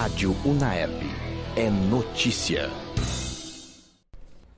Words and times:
Rádio 0.00 0.34
Unaerp. 0.46 1.02
É 1.54 1.68
notícia. 1.68 2.70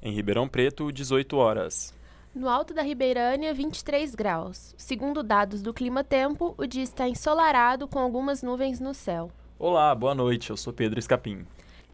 Em 0.00 0.12
Ribeirão 0.12 0.46
Preto, 0.46 0.92
18 0.92 1.36
horas. 1.36 1.92
No 2.32 2.48
alto 2.48 2.72
da 2.72 2.80
Ribeirânia, 2.80 3.52
23 3.52 4.14
graus. 4.14 4.72
Segundo 4.78 5.20
dados 5.20 5.60
do 5.60 5.74
Clima 5.74 6.04
Tempo, 6.04 6.54
o 6.56 6.64
dia 6.64 6.84
está 6.84 7.08
ensolarado 7.08 7.88
com 7.88 7.98
algumas 7.98 8.40
nuvens 8.40 8.78
no 8.78 8.94
céu. 8.94 9.32
Olá, 9.58 9.92
boa 9.96 10.14
noite. 10.14 10.50
Eu 10.50 10.56
sou 10.56 10.72
Pedro 10.72 11.00
Escapim. 11.00 11.44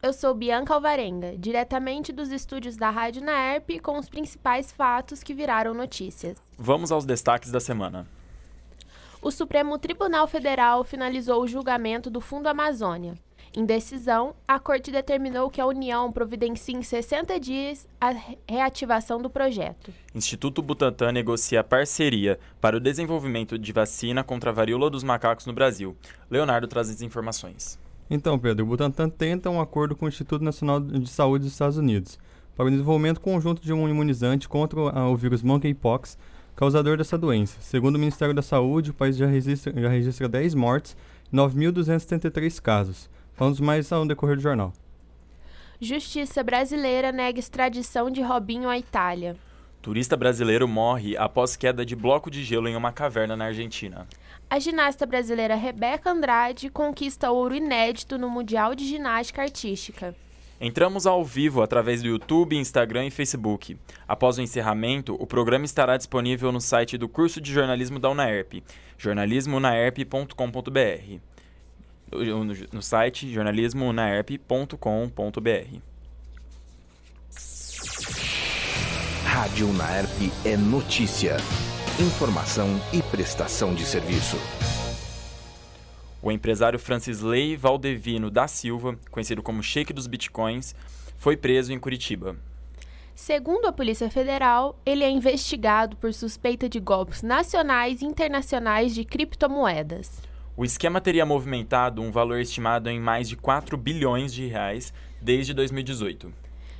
Eu 0.02 0.12
sou 0.12 0.34
Bianca 0.34 0.74
Alvarenga, 0.74 1.34
diretamente 1.38 2.12
dos 2.12 2.30
estúdios 2.30 2.76
da 2.76 2.90
Rádio 2.90 3.24
Naerp, 3.24 3.80
com 3.82 3.98
os 3.98 4.10
principais 4.10 4.70
fatos 4.70 5.22
que 5.22 5.32
viraram 5.32 5.72
notícias. 5.72 6.36
Vamos 6.58 6.92
aos 6.92 7.06
destaques 7.06 7.50
da 7.50 7.60
semana. 7.60 8.06
O 9.22 9.30
Supremo 9.30 9.78
Tribunal 9.78 10.28
Federal 10.28 10.84
finalizou 10.84 11.42
o 11.42 11.48
julgamento 11.48 12.10
do 12.10 12.20
Fundo 12.20 12.46
Amazônia. 12.46 13.14
Em 13.58 13.66
decisão, 13.66 14.36
a 14.46 14.56
Corte 14.60 14.92
determinou 14.92 15.50
que 15.50 15.60
a 15.60 15.66
União 15.66 16.12
providencie 16.12 16.76
em 16.76 16.80
60 16.80 17.40
dias 17.40 17.88
a 18.00 18.14
reativação 18.48 19.20
do 19.20 19.28
projeto. 19.28 19.92
Instituto 20.14 20.62
Butantan 20.62 21.10
negocia 21.10 21.64
parceria 21.64 22.38
para 22.60 22.76
o 22.76 22.80
desenvolvimento 22.80 23.58
de 23.58 23.72
vacina 23.72 24.22
contra 24.22 24.50
a 24.50 24.52
varíola 24.52 24.88
dos 24.88 25.02
macacos 25.02 25.44
no 25.44 25.52
Brasil. 25.52 25.96
Leonardo 26.30 26.68
traz 26.68 26.88
as 26.88 27.02
informações. 27.02 27.76
Então, 28.08 28.38
Pedro, 28.38 28.64
o 28.64 28.68
Butantan 28.68 29.08
tenta 29.08 29.50
um 29.50 29.60
acordo 29.60 29.96
com 29.96 30.06
o 30.06 30.08
Instituto 30.08 30.44
Nacional 30.44 30.78
de 30.78 31.10
Saúde 31.10 31.42
dos 31.42 31.52
Estados 31.52 31.78
Unidos 31.78 32.16
para 32.54 32.66
o 32.66 32.70
desenvolvimento 32.70 33.20
conjunto 33.20 33.60
de 33.60 33.72
um 33.72 33.88
imunizante 33.88 34.48
contra 34.48 34.78
o 34.80 35.16
vírus 35.16 35.42
monkeypox, 35.42 36.16
causador 36.54 36.96
dessa 36.96 37.18
doença. 37.18 37.58
Segundo 37.60 37.96
o 37.96 37.98
Ministério 37.98 38.32
da 38.32 38.42
Saúde, 38.42 38.92
o 38.92 38.94
país 38.94 39.16
já 39.16 39.26
registra, 39.26 39.72
já 39.74 39.88
registra 39.88 40.28
10 40.28 40.54
mortes 40.54 40.96
e 41.32 41.34
9.273 41.34 42.62
casos. 42.62 43.10
Vamos 43.38 43.60
mais 43.60 43.92
ao 43.92 44.04
decorrer 44.04 44.36
do 44.36 44.42
jornal. 44.42 44.72
Justiça 45.80 46.42
brasileira 46.42 47.12
nega 47.12 47.38
extradição 47.38 48.10
de 48.10 48.20
Robinho 48.20 48.68
à 48.68 48.76
Itália. 48.76 49.36
Turista 49.80 50.16
brasileiro 50.16 50.66
morre 50.66 51.16
após 51.16 51.54
queda 51.54 51.86
de 51.86 51.94
bloco 51.94 52.32
de 52.32 52.42
gelo 52.42 52.66
em 52.66 52.74
uma 52.74 52.90
caverna 52.90 53.36
na 53.36 53.44
Argentina. 53.44 54.08
A 54.50 54.58
ginasta 54.58 55.06
brasileira 55.06 55.54
Rebeca 55.54 56.10
Andrade 56.10 56.68
conquista 56.68 57.30
ouro 57.30 57.54
inédito 57.54 58.18
no 58.18 58.28
Mundial 58.28 58.74
de 58.74 58.84
Ginástica 58.84 59.42
Artística. 59.42 60.16
Entramos 60.60 61.06
ao 61.06 61.24
vivo 61.24 61.62
através 61.62 62.02
do 62.02 62.08
YouTube, 62.08 62.56
Instagram 62.56 63.06
e 63.06 63.10
Facebook. 63.10 63.78
Após 64.08 64.36
o 64.36 64.42
encerramento, 64.42 65.14
o 65.14 65.28
programa 65.28 65.64
estará 65.64 65.96
disponível 65.96 66.50
no 66.50 66.60
site 66.60 66.98
do 66.98 67.08
curso 67.08 67.40
de 67.40 67.52
jornalismo 67.52 68.00
da 68.00 68.10
UNAERP, 68.10 68.64
jornalismounaerp.com.br. 68.98 71.37
No, 72.10 72.44
no 72.44 72.82
site 72.82 73.32
jornalismounaerp.com.br. 73.32 75.78
Rádio 79.24 79.68
Unaerp 79.68 80.10
é 80.44 80.56
notícia 80.56 81.36
informação 82.00 82.80
e 82.92 83.02
prestação 83.02 83.74
de 83.74 83.84
serviço. 83.84 84.36
O 86.22 86.30
empresário 86.30 86.78
Francisley 86.78 87.56
Valdevino 87.56 88.30
da 88.30 88.46
Silva, 88.46 88.96
conhecido 89.10 89.42
como 89.42 89.62
Sheik 89.62 89.92
dos 89.92 90.06
Bitcoins, 90.06 90.76
foi 91.16 91.36
preso 91.36 91.72
em 91.72 91.78
Curitiba. 91.78 92.36
Segundo 93.16 93.66
a 93.66 93.72
Polícia 93.72 94.08
Federal, 94.08 94.78
ele 94.86 95.02
é 95.02 95.10
investigado 95.10 95.96
por 95.96 96.14
suspeita 96.14 96.68
de 96.68 96.78
golpes 96.78 97.22
nacionais 97.22 98.00
e 98.00 98.04
internacionais 98.04 98.94
de 98.94 99.04
criptomoedas. 99.04 100.22
O 100.58 100.64
esquema 100.64 101.00
teria 101.00 101.24
movimentado 101.24 102.02
um 102.02 102.10
valor 102.10 102.40
estimado 102.40 102.90
em 102.90 102.98
mais 102.98 103.28
de 103.28 103.36
4 103.36 103.76
bilhões 103.76 104.34
de 104.34 104.44
reais 104.48 104.92
desde 105.22 105.54
2018. 105.54 106.34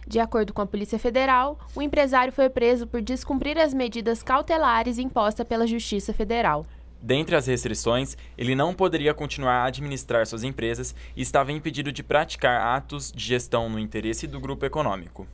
De 0.05 0.19
acordo 0.19 0.53
com 0.53 0.61
a 0.61 0.67
Polícia 0.67 0.99
Federal, 0.99 1.57
o 1.77 1.81
empresário 1.81 2.33
foi 2.33 2.51
preso 2.51 2.89
por 2.89 3.01
descumprir 3.01 3.57
as 3.57 3.73
medidas 3.73 4.21
cautelares 4.21 4.99
impostas 4.99 5.47
pela 5.47 5.65
Justiça 5.65 6.13
Federal. 6.13 6.67
Dentre 7.01 7.37
as 7.37 7.47
restrições, 7.47 8.17
ele 8.37 8.57
não 8.57 8.75
poderia 8.75 9.15
continuar 9.15 9.59
a 9.59 9.67
administrar 9.67 10.27
suas 10.27 10.43
empresas 10.43 10.93
e 11.15 11.23
estava 11.23 11.53
impedido 11.53 11.93
de 11.93 12.03
praticar 12.03 12.61
atos 12.77 13.13
de 13.13 13.25
gestão 13.25 13.69
no 13.69 13.79
interesse 13.79 14.27
do 14.27 14.41
grupo 14.41 14.67
econômico. 14.67 15.25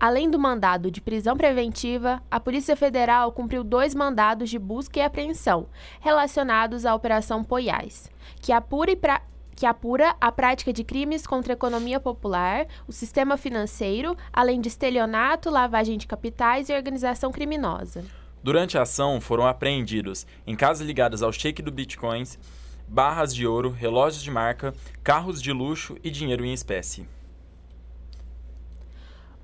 Além 0.00 0.30
do 0.30 0.38
mandado 0.38 0.92
de 0.92 1.00
prisão 1.00 1.36
preventiva, 1.36 2.22
a 2.30 2.38
Polícia 2.38 2.76
Federal 2.76 3.32
cumpriu 3.32 3.64
dois 3.64 3.96
mandados 3.96 4.48
de 4.48 4.56
busca 4.56 5.00
e 5.00 5.02
apreensão 5.02 5.66
relacionados 6.00 6.86
à 6.86 6.94
Operação 6.94 7.42
Poiás, 7.42 8.08
que 8.40 8.52
apura 8.52 8.92
e 8.92 8.96
pra 8.96 9.22
que 9.56 9.66
apura 9.66 10.14
a 10.20 10.30
prática 10.30 10.72
de 10.72 10.84
crimes 10.84 11.26
contra 11.26 11.52
a 11.52 11.56
economia 11.56 11.98
popular, 11.98 12.68
o 12.86 12.92
sistema 12.92 13.36
financeiro, 13.36 14.16
além 14.32 14.60
de 14.60 14.68
estelionato, 14.68 15.50
lavagem 15.50 15.98
de 15.98 16.06
capitais 16.06 16.68
e 16.68 16.72
organização 16.72 17.32
criminosa. 17.32 18.04
Durante 18.40 18.78
a 18.78 18.82
ação, 18.82 19.20
foram 19.20 19.48
apreendidos, 19.48 20.28
em 20.46 20.54
casas 20.54 20.86
ligadas 20.86 21.24
ao 21.24 21.32
shake 21.32 21.60
do 21.60 21.72
bitcoins, 21.72 22.38
barras 22.86 23.34
de 23.34 23.48
ouro, 23.48 23.70
relógios 23.72 24.22
de 24.22 24.30
marca, 24.30 24.72
carros 25.02 25.42
de 25.42 25.52
luxo 25.52 25.96
e 26.04 26.10
dinheiro 26.10 26.44
em 26.44 26.52
espécie. 26.52 27.17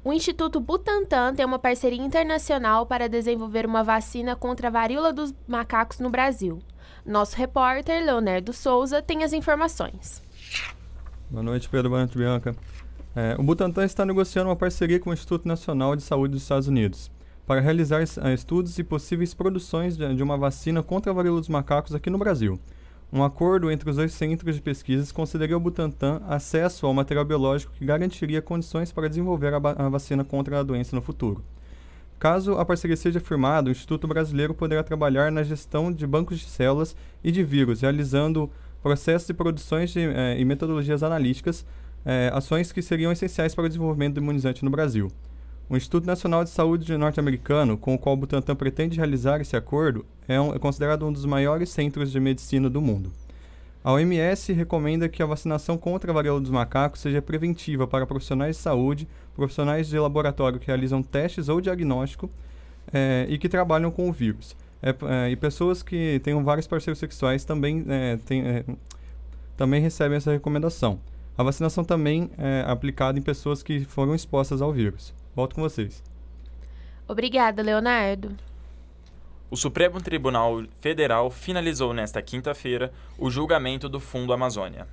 O 0.04 0.12
Instituto 0.12 0.60
Butantan 0.60 1.34
tem 1.34 1.46
uma 1.46 1.58
parceria 1.58 2.04
internacional 2.04 2.84
para 2.84 3.08
desenvolver 3.08 3.64
uma 3.64 3.82
vacina 3.82 4.36
contra 4.36 4.68
a 4.68 4.70
varíola 4.70 5.14
dos 5.14 5.34
macacos 5.48 5.98
no 5.98 6.10
Brasil. 6.10 6.58
Nosso 7.06 7.34
repórter, 7.38 8.04
Leonardo 8.04 8.52
Souza, 8.52 9.00
tem 9.00 9.24
as 9.24 9.32
informações. 9.32 10.22
Boa 11.30 11.42
noite, 11.42 11.70
Pedro. 11.70 11.88
Boa 11.88 12.00
noite, 12.00 12.18
Bianca. 12.18 12.54
É, 13.16 13.34
o 13.38 13.42
Butantan 13.42 13.86
está 13.86 14.04
negociando 14.04 14.50
uma 14.50 14.56
parceria 14.56 15.00
com 15.00 15.08
o 15.08 15.14
Instituto 15.14 15.48
Nacional 15.48 15.96
de 15.96 16.02
Saúde 16.02 16.32
dos 16.32 16.42
Estados 16.42 16.68
Unidos 16.68 17.10
para 17.46 17.60
realizar 17.60 18.02
uh, 18.02 18.28
estudos 18.28 18.78
e 18.78 18.84
possíveis 18.84 19.32
produções 19.32 19.96
de, 19.96 20.22
uma 20.22 20.36
vacina 20.36 20.82
contra 20.82 21.12
a 21.12 21.14
varíola 21.14 21.40
dos 21.40 21.48
macacos 21.48 21.94
aqui 21.94 22.10
no 22.10 22.18
Brasil. 22.18 22.60
Um 23.12 23.22
acordo 23.22 23.70
entre 23.70 23.88
os 23.88 23.96
dois 23.96 24.12
centros 24.12 24.56
de 24.56 24.62
pesquisas 24.62 25.12
concederia 25.12 25.54
ao 25.54 25.60
Butantan 25.60 26.20
acesso 26.28 26.86
ao 26.86 26.94
material 26.94 27.24
biológico 27.24 27.72
que 27.72 27.84
garantiria 27.84 28.42
condições 28.42 28.90
para 28.90 29.08
desenvolver 29.08 29.54
a, 29.54 29.56
a 29.56 29.88
vacina 29.88 30.24
contra 30.24 30.58
a 30.58 30.62
doença 30.62 30.96
no 30.96 31.02
futuro. 31.02 31.44
Caso 32.18 32.54
a 32.54 32.64
parceria 32.64 32.96
seja 32.96 33.20
firmada, 33.20 33.68
o 33.68 33.72
Instituto 33.72 34.08
Brasileiro 34.08 34.54
poderá 34.54 34.82
trabalhar 34.82 35.30
na 35.30 35.42
gestão 35.42 35.92
de 35.92 36.06
bancos 36.06 36.38
de 36.38 36.46
células 36.46 36.96
e 37.22 37.30
de 37.30 37.44
vírus, 37.44 37.82
realizando 37.82 38.50
processos 38.82 39.28
e 39.28 39.34
produções 39.34 39.90
de, 39.90 40.00
eh, 40.00 40.36
e 40.38 40.44
metodologias 40.44 41.02
analíticas, 41.02 41.64
eh, 42.04 42.30
ações 42.32 42.72
que 42.72 42.82
seriam 42.82 43.12
essenciais 43.12 43.54
para 43.54 43.64
o 43.64 43.68
desenvolvimento 43.68 44.14
do 44.14 44.20
imunizante 44.20 44.64
no 44.64 44.70
Brasil. 44.70 45.10
O 45.68 45.76
Instituto 45.76 46.06
Nacional 46.06 46.44
de 46.44 46.50
Saúde 46.50 46.94
norte-americano, 46.96 47.78
com 47.78 47.94
o 47.94 47.98
qual 47.98 48.14
o 48.14 48.18
Butantan 48.18 48.54
pretende 48.54 48.98
realizar 48.98 49.40
esse 49.40 49.56
acordo, 49.56 50.04
é, 50.28 50.38
um, 50.38 50.54
é 50.54 50.58
considerado 50.58 51.06
um 51.06 51.12
dos 51.12 51.24
maiores 51.24 51.70
centros 51.70 52.12
de 52.12 52.20
medicina 52.20 52.68
do 52.68 52.82
mundo. 52.82 53.10
A 53.82 53.92
OMS 53.92 54.52
recomenda 54.52 55.08
que 55.08 55.22
a 55.22 55.26
vacinação 55.26 55.78
contra 55.78 56.10
a 56.10 56.14
varíola 56.14 56.40
dos 56.40 56.50
macacos 56.50 57.00
seja 57.00 57.22
preventiva 57.22 57.86
para 57.86 58.06
profissionais 58.06 58.56
de 58.56 58.62
saúde, 58.62 59.08
profissionais 59.34 59.88
de 59.88 59.98
laboratório 59.98 60.58
que 60.58 60.66
realizam 60.66 61.02
testes 61.02 61.48
ou 61.48 61.60
diagnóstico 61.60 62.30
é, 62.92 63.26
e 63.28 63.38
que 63.38 63.48
trabalham 63.48 63.90
com 63.90 64.08
o 64.08 64.12
vírus. 64.12 64.54
É, 64.82 64.90
é, 64.90 65.30
e 65.30 65.36
pessoas 65.36 65.82
que 65.82 66.20
tenham 66.22 66.44
vários 66.44 66.66
parceiros 66.66 66.98
sexuais 66.98 67.42
também, 67.44 67.84
tem, 68.26 68.44
também 69.56 69.80
recebem 69.80 70.16
essa 70.16 70.30
recomendação. 70.30 71.00
A 71.36 71.42
vacinação 71.42 71.84
também 71.84 72.30
é 72.36 72.64
aplicada 72.66 73.18
em 73.18 73.22
pessoas 73.22 73.62
que 73.62 73.84
foram 73.84 74.14
expostas 74.14 74.60
ao 74.60 74.72
vírus. 74.72 75.12
Volto 75.34 75.54
com 75.54 75.62
vocês. 75.62 76.02
Obrigada, 77.06 77.62
Leonardo. 77.62 78.36
O 79.50 79.56
Supremo 79.56 80.00
Tribunal 80.00 80.64
Federal 80.80 81.30
finalizou 81.30 81.92
nesta 81.92 82.20
quinta-feira 82.22 82.92
o 83.18 83.30
julgamento 83.30 83.88
do 83.88 84.00
Fundo 84.00 84.32
Amazônia. 84.32 84.86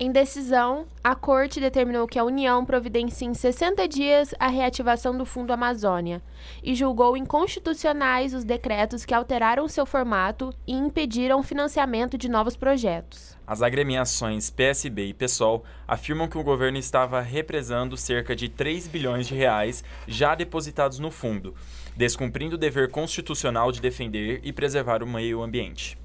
Em 0.00 0.10
decisão, 0.10 0.86
a 1.04 1.14
Corte 1.14 1.60
determinou 1.60 2.08
que 2.08 2.18
a 2.18 2.24
União 2.24 2.64
providencie 2.64 3.28
em 3.28 3.34
60 3.34 3.86
dias 3.86 4.34
a 4.38 4.48
reativação 4.48 5.16
do 5.16 5.24
Fundo 5.24 5.52
Amazônia 5.52 6.20
e 6.62 6.74
julgou 6.74 7.16
inconstitucionais 7.16 8.34
os 8.34 8.42
decretos 8.42 9.04
que 9.04 9.14
alteraram 9.14 9.68
seu 9.68 9.86
formato 9.86 10.52
e 10.66 10.72
impediram 10.72 11.38
o 11.38 11.42
financiamento 11.42 12.18
de 12.18 12.28
novos 12.28 12.56
projetos. 12.56 13.36
As 13.46 13.62
agremiações 13.62 14.50
PSB 14.50 15.06
e 15.06 15.14
PSOL 15.14 15.62
afirmam 15.86 16.26
que 16.26 16.38
o 16.38 16.42
governo 16.42 16.78
estava 16.78 17.20
represando 17.20 17.96
cerca 17.96 18.34
de 18.34 18.48
3 18.48 18.88
bilhões 18.88 19.28
de 19.28 19.34
reais 19.34 19.84
já 20.08 20.34
depositados 20.34 20.98
no 20.98 21.10
fundo, 21.10 21.54
descumprindo 21.96 22.56
o 22.56 22.58
dever 22.58 22.90
constitucional 22.90 23.70
de 23.70 23.80
defender 23.80 24.40
e 24.42 24.52
preservar 24.52 25.02
o 25.02 25.06
meio 25.06 25.42
ambiente. 25.42 26.01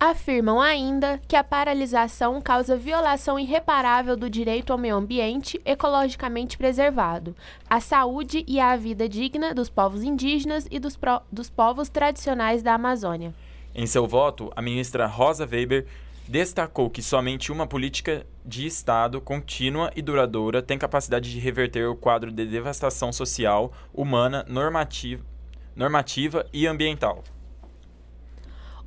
Afirmam 0.00 0.60
ainda 0.60 1.20
que 1.26 1.34
a 1.34 1.42
paralisação 1.42 2.40
causa 2.40 2.76
violação 2.76 3.36
irreparável 3.36 4.16
do 4.16 4.30
direito 4.30 4.72
ao 4.72 4.78
meio 4.78 4.94
ambiente 4.94 5.60
ecologicamente 5.64 6.56
preservado, 6.56 7.34
à 7.68 7.80
saúde 7.80 8.44
e 8.46 8.60
à 8.60 8.76
vida 8.76 9.08
digna 9.08 9.52
dos 9.52 9.68
povos 9.68 10.04
indígenas 10.04 10.68
e 10.70 10.78
dos, 10.78 10.96
dos 11.32 11.50
povos 11.50 11.88
tradicionais 11.88 12.62
da 12.62 12.74
Amazônia. 12.74 13.34
Em 13.74 13.86
seu 13.88 14.06
voto, 14.06 14.52
a 14.54 14.62
ministra 14.62 15.04
Rosa 15.04 15.44
Weber 15.44 15.84
destacou 16.28 16.88
que 16.88 17.02
somente 17.02 17.50
uma 17.50 17.66
política 17.66 18.24
de 18.46 18.66
Estado 18.66 19.20
contínua 19.20 19.90
e 19.96 20.02
duradoura 20.02 20.62
tem 20.62 20.78
capacidade 20.78 21.28
de 21.28 21.40
reverter 21.40 21.88
o 21.88 21.96
quadro 21.96 22.30
de 22.30 22.46
devastação 22.46 23.12
social, 23.12 23.72
humana, 23.92 24.46
normativa, 24.48 25.24
normativa 25.74 26.46
e 26.52 26.68
ambiental. 26.68 27.24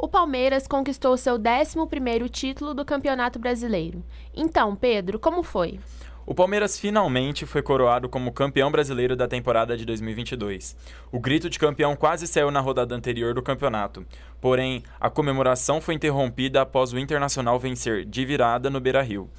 O 0.02 0.08
Palmeiras 0.08 0.68
conquistou 0.68 1.16
seu 1.16 1.38
11º 1.38 2.28
título 2.28 2.74
do 2.74 2.84
Campeonato 2.84 3.38
Brasileiro. 3.38 4.04
Então, 4.34 4.76
Pedro, 4.76 5.20
como 5.20 5.44
foi? 5.44 5.80
O 6.26 6.34
Palmeiras 6.34 6.80
finalmente 6.80 7.46
foi 7.46 7.62
coroado 7.62 8.10
como 8.10 8.32
campeão 8.32 8.72
brasileiro 8.72 9.16
da 9.16 9.28
temporada 9.28 9.78
de 9.78 9.86
2022. 9.86 10.76
O 11.12 11.20
grito 11.20 11.52
de 11.52 11.60
campeão 11.60 11.96
quase 11.96 12.26
saiu 12.26 12.50
na 12.50 12.60
rodada 12.60 12.96
anterior 12.96 13.36
do 13.36 13.44
campeonato, 13.44 14.04
porém, 14.42 14.82
a 15.00 15.08
comemoração 15.08 15.80
foi 15.80 15.94
interrompida 15.94 16.64
após 16.64 16.92
o 16.92 16.98
Internacional 16.98 17.60
vencer 17.60 18.04
de 18.04 18.26
virada 18.26 18.72
no 18.72 18.80
Beira-Rio. 18.80 19.30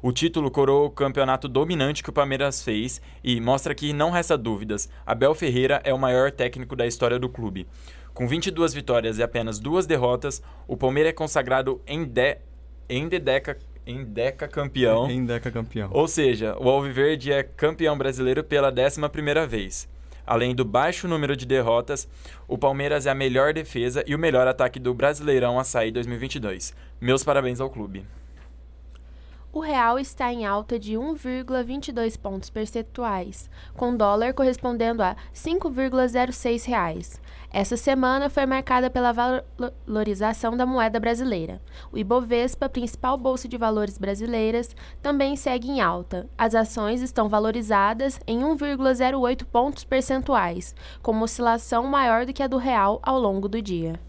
O 0.00 0.10
título 0.10 0.50
coroou 0.50 0.86
o 0.86 0.90
campeonato 0.90 1.46
dominante 1.46 2.02
que 2.02 2.10
o 2.10 2.12
Palmeiras 2.12 2.60
fez 2.60 3.00
e 3.22 3.40
mostra 3.40 3.72
que 3.72 3.92
não 3.92 4.10
resta 4.10 4.36
dúvidas, 4.36 4.88
Abel 5.06 5.32
Ferreira 5.32 5.80
é 5.84 5.94
o 5.94 5.98
maior 5.98 6.32
técnico 6.32 6.74
da 6.74 6.84
história 6.84 7.20
do 7.20 7.28
clube. 7.28 7.68
Com 8.14 8.28
22 8.28 8.74
vitórias 8.74 9.18
e 9.18 9.22
apenas 9.22 9.58
duas 9.58 9.86
derrotas, 9.86 10.42
o 10.68 10.76
Palmeiras 10.76 11.10
é 11.10 11.14
consagrado 11.14 11.80
em, 11.86 12.04
de, 12.04 12.38
em 12.88 13.08
dedeca 13.08 13.58
em 13.84 14.04
Deca 14.04 14.46
campeão. 14.46 15.10
Em 15.10 15.24
Deca 15.24 15.50
campeão. 15.50 15.90
Ou 15.92 16.06
seja, 16.06 16.56
o 16.60 16.68
Alviverde 16.68 17.32
é 17.32 17.42
campeão 17.42 17.98
brasileiro 17.98 18.44
pela 18.44 18.72
11 18.72 19.08
primeira 19.08 19.44
vez. 19.44 19.88
Além 20.24 20.54
do 20.54 20.64
baixo 20.64 21.08
número 21.08 21.36
de 21.36 21.44
derrotas, 21.44 22.08
o 22.46 22.56
Palmeiras 22.56 23.06
é 23.06 23.10
a 23.10 23.14
melhor 23.14 23.52
defesa 23.52 24.04
e 24.06 24.14
o 24.14 24.18
melhor 24.18 24.46
ataque 24.46 24.78
do 24.78 24.94
Brasileirão 24.94 25.58
Açaí 25.58 25.90
2022. 25.90 26.72
Meus 27.00 27.24
parabéns 27.24 27.60
ao 27.60 27.68
clube 27.68 28.04
o 29.52 29.60
real 29.60 29.98
está 29.98 30.32
em 30.32 30.46
alta 30.46 30.78
de 30.78 30.94
1,22 30.94 32.18
pontos 32.18 32.48
percentuais, 32.48 33.50
com 33.76 33.94
dólar 33.94 34.32
correspondendo 34.32 35.02
a 35.02 35.14
5,06 35.34 36.66
reais. 36.66 37.20
Essa 37.50 37.76
semana 37.76 38.30
foi 38.30 38.46
marcada 38.46 38.88
pela 38.88 39.12
valorização 39.12 40.56
da 40.56 40.64
moeda 40.64 40.98
brasileira. 40.98 41.60
O 41.92 41.98
Ibovespa, 41.98 42.66
principal 42.66 43.18
bolsa 43.18 43.46
de 43.46 43.58
valores 43.58 43.98
brasileiras, 43.98 44.74
também 45.02 45.36
segue 45.36 45.70
em 45.70 45.82
alta. 45.82 46.26
As 46.38 46.54
ações 46.54 47.02
estão 47.02 47.28
valorizadas 47.28 48.18
em 48.26 48.40
1,08 48.40 49.44
pontos 49.44 49.84
percentuais, 49.84 50.74
com 51.02 51.12
uma 51.12 51.24
oscilação 51.24 51.84
maior 51.84 52.24
do 52.24 52.32
que 52.32 52.42
a 52.42 52.46
do 52.46 52.56
real 52.56 52.98
ao 53.02 53.20
longo 53.20 53.48
do 53.48 53.60
dia. 53.60 54.00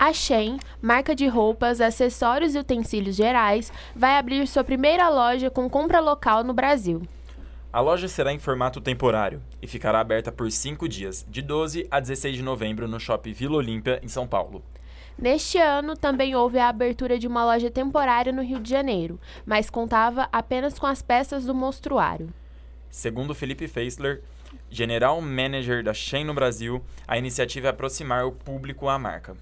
A 0.00 0.12
Shein, 0.12 0.60
marca 0.80 1.12
de 1.12 1.26
roupas, 1.26 1.80
acessórios 1.80 2.54
e 2.54 2.58
utensílios 2.58 3.16
gerais, 3.16 3.72
vai 3.96 4.16
abrir 4.16 4.46
sua 4.46 4.62
primeira 4.62 5.08
loja 5.08 5.50
com 5.50 5.68
compra 5.68 5.98
local 5.98 6.44
no 6.44 6.54
Brasil. 6.54 7.02
A 7.72 7.80
loja 7.80 8.06
será 8.06 8.32
em 8.32 8.38
formato 8.38 8.80
temporário 8.80 9.42
e 9.60 9.66
ficará 9.66 9.98
aberta 9.98 10.30
por 10.30 10.52
cinco 10.52 10.88
dias, 10.88 11.26
de 11.28 11.42
12 11.42 11.88
a 11.90 11.98
16 11.98 12.36
de 12.36 12.42
novembro, 12.42 12.86
no 12.86 13.00
Shopping 13.00 13.32
Vila 13.32 13.56
Olímpia, 13.56 13.98
em 14.00 14.06
São 14.06 14.24
Paulo. 14.24 14.62
Neste 15.18 15.58
ano, 15.58 15.96
também 15.96 16.32
houve 16.32 16.60
a 16.60 16.68
abertura 16.68 17.18
de 17.18 17.26
uma 17.26 17.44
loja 17.44 17.68
temporária 17.68 18.32
no 18.32 18.40
Rio 18.40 18.60
de 18.60 18.70
Janeiro, 18.70 19.18
mas 19.44 19.68
contava 19.68 20.28
apenas 20.30 20.78
com 20.78 20.86
as 20.86 21.02
peças 21.02 21.44
do 21.44 21.52
monstruário. 21.52 22.32
Segundo 22.88 23.34
Felipe 23.34 23.66
Feisler, 23.66 24.22
general 24.70 25.20
manager 25.20 25.82
da 25.82 25.92
Shein 25.92 26.22
no 26.22 26.34
Brasil, 26.34 26.80
a 27.06 27.18
iniciativa 27.18 27.66
é 27.66 27.70
aproximar 27.70 28.24
o 28.24 28.30
público 28.30 28.88
à 28.88 28.96
marca. 28.96 29.36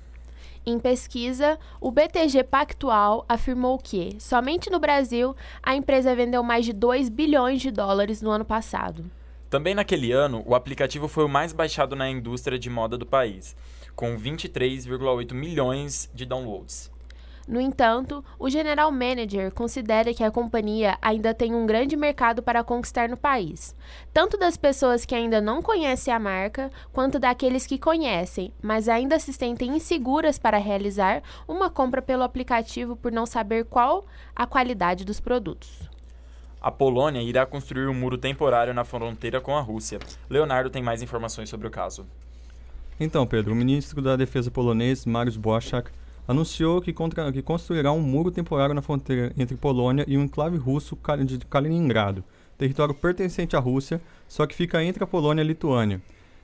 Em 0.68 0.80
pesquisa, 0.80 1.60
o 1.80 1.92
BTG 1.92 2.42
Pactual 2.42 3.24
afirmou 3.28 3.78
que, 3.78 4.16
somente 4.18 4.68
no 4.68 4.80
Brasil, 4.80 5.36
a 5.62 5.76
empresa 5.76 6.12
vendeu 6.16 6.42
mais 6.42 6.64
de 6.64 6.72
2 6.72 7.08
bilhões 7.08 7.62
de 7.62 7.70
dólares 7.70 8.20
no 8.20 8.32
ano 8.32 8.44
passado. 8.44 9.08
Também 9.48 9.76
naquele 9.76 10.10
ano, 10.10 10.42
o 10.44 10.56
aplicativo 10.56 11.06
foi 11.06 11.24
o 11.24 11.28
mais 11.28 11.52
baixado 11.52 11.94
na 11.94 12.10
indústria 12.10 12.58
de 12.58 12.68
moda 12.68 12.98
do 12.98 13.06
país, 13.06 13.54
com 13.94 14.18
23,8 14.18 15.32
milhões 15.34 16.10
de 16.12 16.26
downloads. 16.26 16.90
No 17.46 17.60
entanto, 17.60 18.24
o 18.40 18.50
general 18.50 18.90
manager 18.90 19.52
considera 19.52 20.12
que 20.12 20.24
a 20.24 20.32
companhia 20.32 20.98
ainda 21.00 21.32
tem 21.32 21.54
um 21.54 21.64
grande 21.64 21.96
mercado 21.96 22.42
para 22.42 22.64
conquistar 22.64 23.08
no 23.08 23.16
país, 23.16 23.72
tanto 24.12 24.36
das 24.36 24.56
pessoas 24.56 25.04
que 25.04 25.14
ainda 25.14 25.40
não 25.40 25.62
conhecem 25.62 26.12
a 26.12 26.18
marca, 26.18 26.72
quanto 26.92 27.20
daqueles 27.20 27.64
que 27.64 27.78
conhecem, 27.78 28.52
mas 28.60 28.88
ainda 28.88 29.16
se 29.20 29.32
sentem 29.32 29.76
inseguras 29.76 30.40
para 30.40 30.58
realizar 30.58 31.22
uma 31.46 31.70
compra 31.70 32.02
pelo 32.02 32.24
aplicativo 32.24 32.96
por 32.96 33.12
não 33.12 33.24
saber 33.24 33.64
qual 33.66 34.04
a 34.34 34.44
qualidade 34.44 35.04
dos 35.04 35.20
produtos. 35.20 35.88
A 36.60 36.72
Polônia 36.72 37.22
irá 37.22 37.46
construir 37.46 37.86
um 37.86 37.94
muro 37.94 38.18
temporário 38.18 38.74
na 38.74 38.82
fronteira 38.82 39.40
com 39.40 39.56
a 39.56 39.60
Rússia. 39.60 40.00
Leonardo 40.28 40.68
tem 40.68 40.82
mais 40.82 41.00
informações 41.00 41.48
sobre 41.48 41.68
o 41.68 41.70
caso. 41.70 42.04
Então, 42.98 43.24
Pedro, 43.24 43.52
o 43.52 43.56
ministro 43.56 44.02
da 44.02 44.16
Defesa 44.16 44.50
polonês, 44.50 45.06
Mariusz 45.06 45.36
Błaszczak, 45.36 45.92
anunciou 46.26 46.80
que, 46.80 46.92
contra, 46.92 47.30
que 47.32 47.42
construirá 47.42 47.92
um 47.92 48.00
muro 48.00 48.30
temporário 48.30 48.74
na 48.74 48.82
fronteira 48.82 49.32
entre 49.38 49.56
Polônia 49.56 50.04
e 50.08 50.16
o 50.16 50.22
enclave 50.22 50.56
russo 50.56 50.98
de 51.24 51.38
Kaliningrado, 51.46 52.24
território 52.58 52.94
pertencente 52.94 53.56
à 53.56 53.58
Rússia, 53.58 54.00
só 54.26 54.46
que 54.46 54.54
fica 54.54 54.82
entre 54.82 55.04
a 55.04 55.06
Polônia 55.06 55.42
e 55.42 55.44
a 55.44 55.48
Lituânia, 55.48 56.00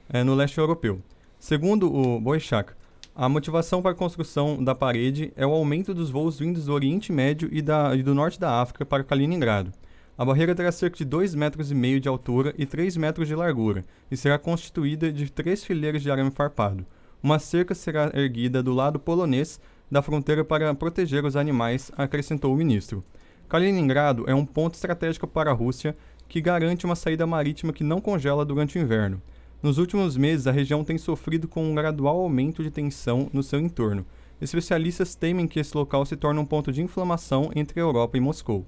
é, 0.09 0.23
no 0.23 0.35
leste 0.35 0.59
europeu. 0.59 1.01
Segundo 1.39 1.93
o 1.93 2.21
Boichak, 2.21 2.73
a 3.15 3.29
motivação 3.29 3.83
para 3.83 3.91
a 3.91 3.95
construção 3.95 4.63
da 4.63 4.75
parede 4.75 5.33
é 5.37 5.47
o 5.47 5.51
aumento 5.51 5.93
dos 5.93 6.09
voos 6.09 6.39
vindos 6.39 6.67
do 6.67 6.73
Oriente 6.73 7.13
Médio 7.13 7.49
e, 7.53 7.61
da, 7.61 7.95
e 7.95 8.03
do 8.03 8.15
norte 8.15 8.41
da 8.41 8.61
África 8.61 8.87
para 8.87 9.05
Kaliningrado. 9.05 9.73
A 10.17 10.25
barreira 10.25 10.55
terá 10.55 10.71
cerca 10.71 10.97
de 10.97 11.05
2,5 11.05 11.37
metros 11.37 11.71
e 11.71 11.75
meio 11.75 12.01
de 12.01 12.09
altura 12.09 12.55
e 12.57 12.65
3 12.65 12.97
metros 12.97 13.27
de 13.27 13.35
largura 13.35 13.85
e 14.11 14.17
será 14.17 14.39
constituída 14.39 15.11
de 15.11 15.31
três 15.31 15.65
fileiras 15.65 16.03
de 16.03 16.11
arame 16.11 16.31
farpado. 16.31 16.87
Uma 17.23 17.39
cerca 17.39 17.75
será 17.75 18.11
erguida 18.15 18.63
do 18.63 18.73
lado 18.73 18.99
polonês 18.99 19.61
da 19.93 20.01
fronteira 20.01 20.43
para 20.43 20.75
proteger 20.75 21.23
os 21.23 21.37
animais, 21.37 21.93
acrescentou 21.99 22.55
o 22.55 22.57
ministro. 22.57 23.05
Kaliningrado 23.47 24.25
é 24.27 24.35
um 24.35 24.47
ponto 24.47 24.73
estratégico 24.73 25.27
para 25.27 25.51
a 25.51 25.55
Rússia 25.55 25.95
que 26.27 26.41
garante 26.41 26.87
uma 26.87 26.97
saída 26.97 27.27
marítima 27.27 27.75
que 27.75 27.85
não 27.85 28.01
congela 28.01 28.43
durante 28.43 28.79
o 28.79 28.81
inverno. 28.81 29.21
Nos 29.63 29.77
últimos 29.77 30.17
meses, 30.17 30.47
a 30.47 30.51
região 30.51 30.83
tem 30.83 30.97
sofrido 30.97 31.47
com 31.47 31.63
um 31.63 31.75
gradual 31.75 32.19
aumento 32.19 32.63
de 32.63 32.71
tensão 32.71 33.29
no 33.35 33.43
seu 33.43 33.61
entorno. 33.61 34.07
Especialistas 34.41 35.15
temem 35.15 35.47
que 35.47 35.61
esse 35.61 35.77
local 35.77 36.07
se 36.07 36.17
torne 36.17 36.41
um 36.41 36.47
ponto 36.47 36.73
de 36.73 36.81
inflamação 36.81 37.51
entre 37.55 37.79
a 37.79 37.83
Europa 37.83 38.17
e 38.17 38.21
Moscou. 38.21 38.67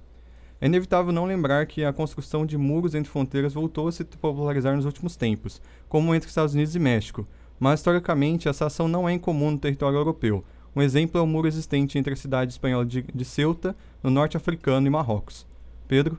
É 0.61 0.67
inevitável 0.67 1.11
não 1.11 1.25
lembrar 1.25 1.65
que 1.65 1.87
a 1.87 1.93
construção 1.93 2.45
de 2.45 2.59
muros 2.59 2.95
entre 2.95 3.11
fronteiras 3.11 3.55
voltou 3.55 3.89
a 3.89 3.93
se 3.93 4.05
popularizar 4.05 4.77
nos 4.77 4.85
últimos 4.85 5.17
tempos, 5.17 5.59
como 5.89 6.15
entre 6.15 6.29
Estados 6.29 6.53
Unidos 6.53 6.77
e 6.77 6.79
México, 6.79 7.27
mas 7.59 7.81
historicamente 7.81 8.47
essa 8.47 8.67
ação 8.67 8.87
não 8.87 9.09
é 9.09 9.15
incomum 9.15 9.53
no 9.53 9.59
território 9.59 9.97
europeu, 9.97 10.45
um 10.75 10.83
exemplo 10.83 11.21
é 11.21 11.23
o 11.23 11.27
muro 11.27 11.47
existente 11.47 11.99
entre 11.99 12.15
a 12.15 12.17
cidade 12.17 12.53
espanhola 12.53 12.85
de, 12.85 13.03
de 13.03 13.25
Ceuta, 13.25 13.77
no 14.03 14.11
norte 14.11 14.37
africano 14.37 14.87
e 14.87 14.91
Marrocos. 14.91 15.47
Pedro? 15.87 16.19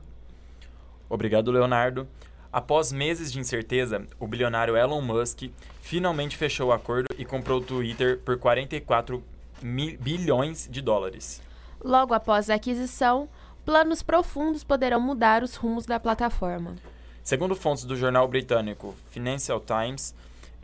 Obrigado, 1.08 1.50
Leonardo. 1.50 2.08
Após 2.52 2.90
meses 2.90 3.30
de 3.30 3.38
incerteza, 3.38 4.06
o 4.18 4.26
bilionário 4.26 4.76
Elon 4.76 5.02
Musk 5.02 5.50
finalmente 5.82 6.36
fechou 6.36 6.68
o 6.68 6.72
acordo 6.72 7.08
e 7.18 7.24
comprou 7.24 7.60
o 7.60 7.62
Twitter 7.62 8.18
por 8.18 8.38
44 8.38 9.22
mil, 9.62 9.98
bilhões 9.98 10.66
de 10.70 10.80
dólares. 10.80 11.42
Logo 11.84 12.14
após 12.14 12.48
a 12.48 12.54
aquisição, 12.54 13.28
planos 13.64 14.02
profundos 14.02 14.64
poderão 14.64 15.00
mudar 15.00 15.42
os 15.42 15.54
rumos 15.56 15.84
da 15.84 16.00
plataforma. 16.00 16.76
Segundo 17.22 17.54
fontes 17.54 17.84
do 17.84 17.96
jornal 17.96 18.26
britânico 18.26 18.94
Financial 19.10 19.60
Times, 19.60 20.14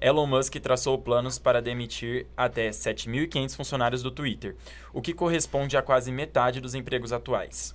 Elon 0.02 0.26
Musk 0.26 0.56
traçou 0.56 0.99
planos 0.99 1.38
para 1.38 1.62
demitir 1.62 2.26
até 2.37 2.71
7.500 2.71 3.54
funcionários 3.54 4.02
do 4.02 4.11
Twitter, 4.11 4.56
o 4.92 5.00
que 5.00 5.14
corresponde 5.14 5.76
a 5.76 5.82
quase 5.82 6.11
metade 6.11 6.61
dos 6.61 6.75
empregos 6.75 7.12
atuais. 7.12 7.73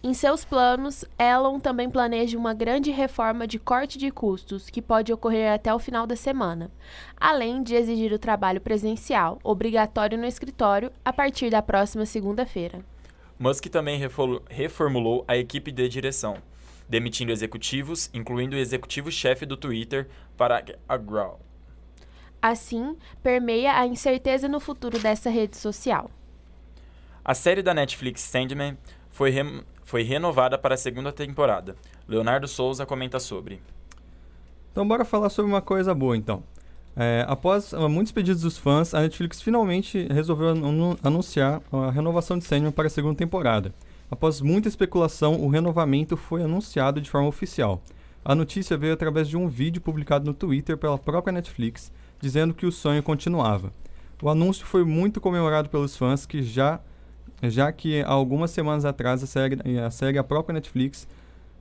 Em 0.00 0.14
seus 0.14 0.44
planos, 0.44 1.04
Elon 1.18 1.58
também 1.58 1.90
planeja 1.90 2.38
uma 2.38 2.54
grande 2.54 2.92
reforma 2.92 3.44
de 3.44 3.58
corte 3.58 3.98
de 3.98 4.08
custos, 4.12 4.70
que 4.70 4.80
pode 4.80 5.12
ocorrer 5.12 5.52
até 5.52 5.74
o 5.74 5.80
final 5.80 6.06
da 6.06 6.14
semana, 6.14 6.70
além 7.16 7.60
de 7.60 7.74
exigir 7.74 8.12
o 8.12 8.20
trabalho 8.20 8.60
presencial, 8.60 9.40
obrigatório 9.42 10.16
no 10.16 10.26
escritório, 10.26 10.92
a 11.04 11.12
partir 11.12 11.50
da 11.50 11.60
próxima 11.60 12.06
segunda-feira. 12.06 12.84
Musk 13.36 13.66
também 13.66 14.00
reformulou 14.48 15.24
a 15.26 15.36
equipe 15.36 15.72
de 15.72 15.88
direção, 15.88 16.36
demitindo 16.88 17.32
executivos, 17.32 18.08
incluindo 18.14 18.54
o 18.54 18.58
executivo-chefe 18.60 19.44
do 19.44 19.56
Twitter, 19.56 20.08
para 20.36 20.64
a 20.88 20.96
Grow. 20.96 21.47
Assim, 22.40 22.96
permeia 23.22 23.78
a 23.78 23.86
incerteza 23.86 24.48
no 24.48 24.60
futuro 24.60 24.98
dessa 24.98 25.28
rede 25.28 25.56
social. 25.56 26.10
A 27.24 27.34
série 27.34 27.62
da 27.62 27.74
Netflix 27.74 28.22
Sandman 28.22 28.76
foi, 29.10 29.30
re 29.30 29.62
foi 29.84 30.02
renovada 30.02 30.56
para 30.56 30.74
a 30.74 30.78
segunda 30.78 31.12
temporada. 31.12 31.76
Leonardo 32.06 32.46
Souza 32.46 32.86
comenta 32.86 33.18
sobre. 33.18 33.60
Então 34.72 34.86
bora 34.86 35.04
falar 35.04 35.28
sobre 35.28 35.50
uma 35.50 35.60
coisa 35.60 35.94
boa 35.94 36.16
então. 36.16 36.42
É, 36.96 37.24
após 37.28 37.72
uh, 37.72 37.88
muitos 37.88 38.12
pedidos 38.12 38.42
dos 38.42 38.58
fãs, 38.58 38.94
a 38.94 39.00
Netflix 39.00 39.42
finalmente 39.42 40.08
resolveu 40.10 40.48
anunciar 41.02 41.60
a 41.72 41.90
renovação 41.90 42.38
de 42.38 42.44
Sandman 42.44 42.72
para 42.72 42.86
a 42.86 42.90
segunda 42.90 43.14
temporada. 43.14 43.74
Após 44.10 44.40
muita 44.40 44.68
especulação, 44.68 45.34
o 45.40 45.48
renovamento 45.48 46.16
foi 46.16 46.42
anunciado 46.42 47.00
de 47.00 47.10
forma 47.10 47.28
oficial. 47.28 47.82
A 48.24 48.34
notícia 48.34 48.76
veio 48.76 48.94
através 48.94 49.28
de 49.28 49.36
um 49.36 49.48
vídeo 49.48 49.80
publicado 49.80 50.24
no 50.24 50.34
Twitter 50.34 50.76
pela 50.76 50.98
própria 50.98 51.32
Netflix, 51.32 51.92
dizendo 52.20 52.54
que 52.54 52.66
o 52.66 52.72
sonho 52.72 53.02
continuava. 53.02 53.72
O 54.22 54.28
anúncio 54.28 54.66
foi 54.66 54.84
muito 54.84 55.20
comemorado 55.20 55.68
pelos 55.68 55.96
fãs, 55.96 56.26
que 56.26 56.42
já, 56.42 56.80
já 57.42 57.70
que 57.70 58.02
algumas 58.02 58.50
semanas 58.50 58.84
atrás 58.84 59.22
a 59.22 59.26
série, 59.26 59.78
a 59.78 59.90
série 59.90 60.18
a 60.18 60.24
própria 60.24 60.54
Netflix 60.54 61.06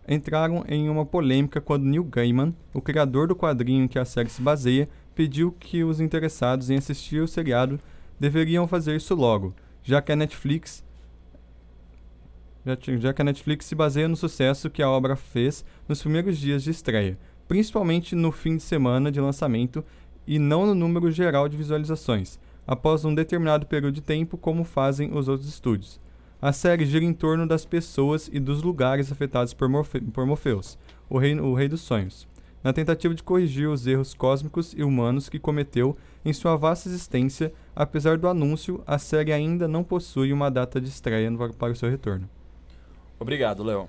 entraram 0.08 0.64
em 0.68 0.90
uma 0.90 1.06
polêmica 1.06 1.62
quando 1.62 1.84
Neil 1.84 2.04
Gaiman, 2.04 2.56
o 2.74 2.82
criador 2.82 3.28
do 3.28 3.36
quadrinho 3.36 3.84
em 3.84 3.88
que 3.88 4.00
a 4.00 4.06
série 4.06 4.30
se 4.30 4.42
baseia, 4.42 4.90
pediu 5.14 5.52
que 5.52 5.84
os 5.84 6.00
interessados 6.00 6.70
em 6.70 6.78
assistir 6.78 7.22
o 7.22 7.28
seriado 7.28 7.80
deveriam 8.20 8.68
fazer 8.68 8.96
isso 8.96 9.14
logo, 9.14 9.54
já 9.84 10.02
que 10.02 10.12
a 10.12 10.16
Netflix 10.16 10.84
já 13.00 13.14
que 13.14 13.22
a 13.22 13.26
Netflix 13.26 13.66
se 13.66 13.76
baseia 13.76 14.10
no 14.10 14.18
sucesso 14.18 14.70
que 14.70 14.84
a 14.84 14.90
obra 14.90 15.16
fez 15.16 15.64
nos 15.88 16.02
primeiros 16.02 16.38
dias 16.38 16.64
de 16.64 16.72
estreia, 16.72 17.18
principalmente 17.48 18.14
no 18.14 18.30
fim 18.30 18.58
de 18.58 18.64
semana 18.64 19.10
de 19.10 19.22
lançamento 19.22 19.86
e 20.27 20.38
não 20.38 20.65
no 20.65 20.75
número 20.75 21.10
geral 21.10 21.48
de 21.48 21.55
visualizações, 21.55 22.38
após 22.67 23.05
um 23.05 23.15
determinado 23.15 23.65
período 23.65 23.96
de 23.96 24.01
tempo, 24.01 24.38
como 24.38 24.63
fazem 24.63 25.17
os 25.17 25.27
outros 25.27 25.48
estúdios. 25.48 26.00
A 26.41 26.51
série 26.51 26.86
gira 26.86 27.05
em 27.05 27.13
torno 27.13 27.48
das 27.48 27.65
pessoas 27.65 28.29
e 28.31 28.39
dos 28.39 28.62
lugares 28.62 29.12
afetados 29.12 29.53
por, 29.53 29.67
Morfe 29.67 30.01
por 30.01 30.25
Morpheus, 30.25 30.77
o 31.10 31.17
rei, 31.17 31.39
o 31.39 31.53
rei 31.53 31.67
dos 31.67 31.81
sonhos, 31.81 32.27
na 32.63 32.74
tentativa 32.74 33.15
de 33.15 33.24
corrigir 33.24 33.67
os 33.69 33.88
erros 33.88 34.13
cósmicos 34.13 34.74
e 34.77 34.84
humanos 34.84 35.29
que 35.29 35.39
cometeu 35.39 35.96
em 36.25 36.34
sua 36.34 36.55
vasta 36.55 36.89
existência. 36.89 37.53
Apesar 37.75 38.17
do 38.17 38.27
anúncio, 38.27 38.84
a 38.86 39.00
série 39.00 39.31
ainda 39.31 39.67
não 39.67 39.84
possui 39.84 40.34
uma 40.34 40.51
data 40.51 40.81
de 40.81 40.89
estreia 40.89 41.31
para 41.57 41.72
o 41.72 41.75
seu 41.75 41.89
retorno. 41.89 42.29
Obrigado, 43.19 43.63
Léo. 43.63 43.88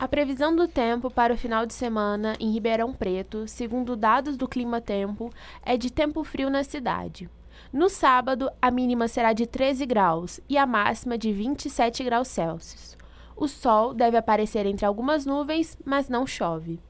A 0.00 0.08
previsão 0.08 0.56
do 0.56 0.66
tempo 0.66 1.10
para 1.10 1.34
o 1.34 1.36
final 1.36 1.66
de 1.66 1.74
semana 1.74 2.34
em 2.40 2.50
Ribeirão 2.50 2.90
Preto, 2.90 3.46
segundo 3.46 3.94
dados 3.94 4.34
do 4.34 4.48
Clima 4.48 4.80
Tempo, 4.80 5.30
é 5.62 5.76
de 5.76 5.92
tempo 5.92 6.24
frio 6.24 6.48
na 6.48 6.64
cidade. 6.64 7.28
No 7.70 7.90
sábado, 7.90 8.50
a 8.62 8.70
mínima 8.70 9.08
será 9.08 9.34
de 9.34 9.46
13 9.46 9.84
graus 9.84 10.40
e 10.48 10.56
a 10.56 10.64
máxima 10.64 11.18
de 11.18 11.30
27 11.34 12.02
graus 12.02 12.28
Celsius. 12.28 12.96
O 13.36 13.46
sol 13.46 13.92
deve 13.92 14.16
aparecer 14.16 14.64
entre 14.64 14.86
algumas 14.86 15.26
nuvens, 15.26 15.76
mas 15.84 16.08
não 16.08 16.26
chove. 16.26 16.80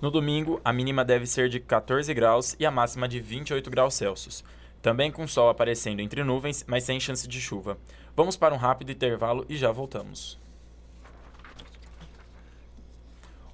No 0.00 0.10
domingo, 0.10 0.58
a 0.64 0.72
mínima 0.72 1.04
deve 1.04 1.26
ser 1.26 1.50
de 1.50 1.60
14 1.60 2.14
graus 2.14 2.56
e 2.58 2.64
a 2.64 2.70
máxima 2.70 3.06
de 3.06 3.20
28 3.20 3.68
graus 3.68 3.92
Celsius. 3.92 4.42
Também 4.80 5.12
com 5.12 5.28
sol 5.28 5.50
aparecendo 5.50 6.00
entre 6.00 6.24
nuvens, 6.24 6.64
mas 6.66 6.84
sem 6.84 6.98
chance 6.98 7.28
de 7.28 7.42
chuva. 7.42 7.76
Vamos 8.16 8.38
para 8.38 8.54
um 8.54 8.58
rápido 8.58 8.90
intervalo 8.90 9.44
e 9.50 9.54
já 9.54 9.70
voltamos. 9.70 10.47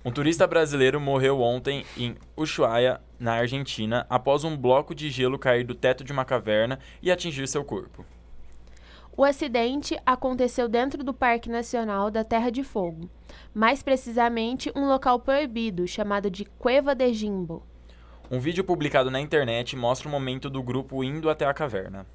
Um 0.05 0.11
turista 0.11 0.47
brasileiro 0.47 1.01
morreu 1.01 1.41
ontem 1.41 1.87
em 1.97 2.15
Ushuaia, 2.37 3.01
na 3.19 3.33
Argentina, 3.33 4.05
após 4.11 4.45
um 4.45 4.55
bloco 4.55 4.95
de 4.95 5.09
gelo 5.09 5.39
cair 5.39 5.65
do 5.65 5.75
teto 5.75 6.05
de 6.05 6.13
uma 6.13 6.27
caverna 6.27 6.79
e 7.01 7.11
atingir 7.11 7.49
seu 7.49 7.65
corpo. 7.65 8.05
O 9.17 9.25
acidente 9.25 9.97
aconteceu 10.05 10.69
dentro 10.69 11.03
do 11.03 11.15
Parque 11.15 11.49
Nacional 11.49 12.11
da 12.11 12.23
Terra 12.23 12.51
de 12.51 12.63
Fogo, 12.63 13.09
mais 13.55 13.83
precisamente 13.83 14.71
um 14.77 14.87
local 14.87 15.21
proibido 15.21 15.89
chamado 15.89 16.31
de 16.31 16.45
Cueva 16.45 16.95
de 16.95 17.11
Jimbo. 17.15 17.63
Um 18.31 18.39
vídeo 18.39 18.63
publicado 18.63 19.11
na 19.11 19.21
internet 19.23 19.75
mostra 19.75 20.07
o 20.07 20.11
momento 20.11 20.51
do 20.51 20.63
grupo 20.63 21.03
indo 21.03 21.31
até 21.31 21.47
a 21.47 21.55
caverna. 21.55 22.07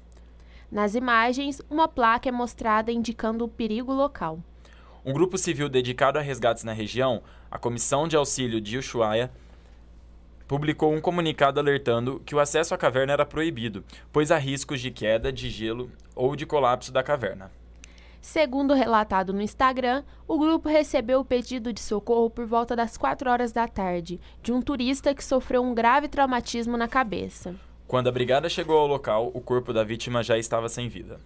Nas 0.70 0.94
imagens, 0.94 1.60
uma 1.68 1.88
placa 1.88 2.28
é 2.28 2.32
mostrada 2.32 2.92
indicando 2.92 3.44
o 3.44 3.48
perigo 3.48 3.92
local. 3.92 4.38
Um 5.04 5.12
grupo 5.12 5.38
civil 5.38 5.68
dedicado 5.68 6.18
a 6.18 6.22
resgates 6.22 6.62
na 6.62 6.72
região, 6.72 7.22
a 7.50 7.58
Comissão 7.58 8.06
de 8.06 8.16
Auxílio 8.16 8.60
de 8.60 8.76
Ushuaia, 8.76 9.30
publicou 10.46 10.92
um 10.92 11.00
comunicado 11.00 11.58
alertando 11.58 12.20
que 12.26 12.34
o 12.34 12.40
acesso 12.40 12.74
à 12.74 12.78
caverna 12.78 13.12
era 13.12 13.24
proibido, 13.24 13.82
pois 14.12 14.30
há 14.30 14.36
riscos 14.36 14.80
de 14.80 14.90
queda 14.90 15.32
de 15.32 15.48
gelo 15.48 15.90
ou 16.14 16.36
de 16.36 16.44
colapso 16.44 16.92
da 16.92 17.02
caverna. 17.02 17.50
Segundo 18.20 18.74
relatado 18.74 19.32
no 19.32 19.40
Instagram, 19.40 20.04
o 20.28 20.38
grupo 20.38 20.68
recebeu 20.68 21.20
o 21.20 21.24
pedido 21.24 21.72
de 21.72 21.80
socorro 21.80 22.28
por 22.28 22.44
volta 22.44 22.76
das 22.76 22.98
4 22.98 23.30
horas 23.30 23.52
da 23.52 23.66
tarde, 23.66 24.20
de 24.42 24.52
um 24.52 24.60
turista 24.60 25.14
que 25.14 25.24
sofreu 25.24 25.62
um 25.62 25.74
grave 25.74 26.08
traumatismo 26.08 26.76
na 26.76 26.86
cabeça. 26.86 27.54
Quando 27.86 28.08
a 28.08 28.12
brigada 28.12 28.48
chegou 28.48 28.76
ao 28.76 28.86
local, 28.86 29.30
o 29.32 29.40
corpo 29.40 29.72
da 29.72 29.82
vítima 29.82 30.22
já 30.22 30.36
estava 30.36 30.68
sem 30.68 30.88
vida. 30.88 31.18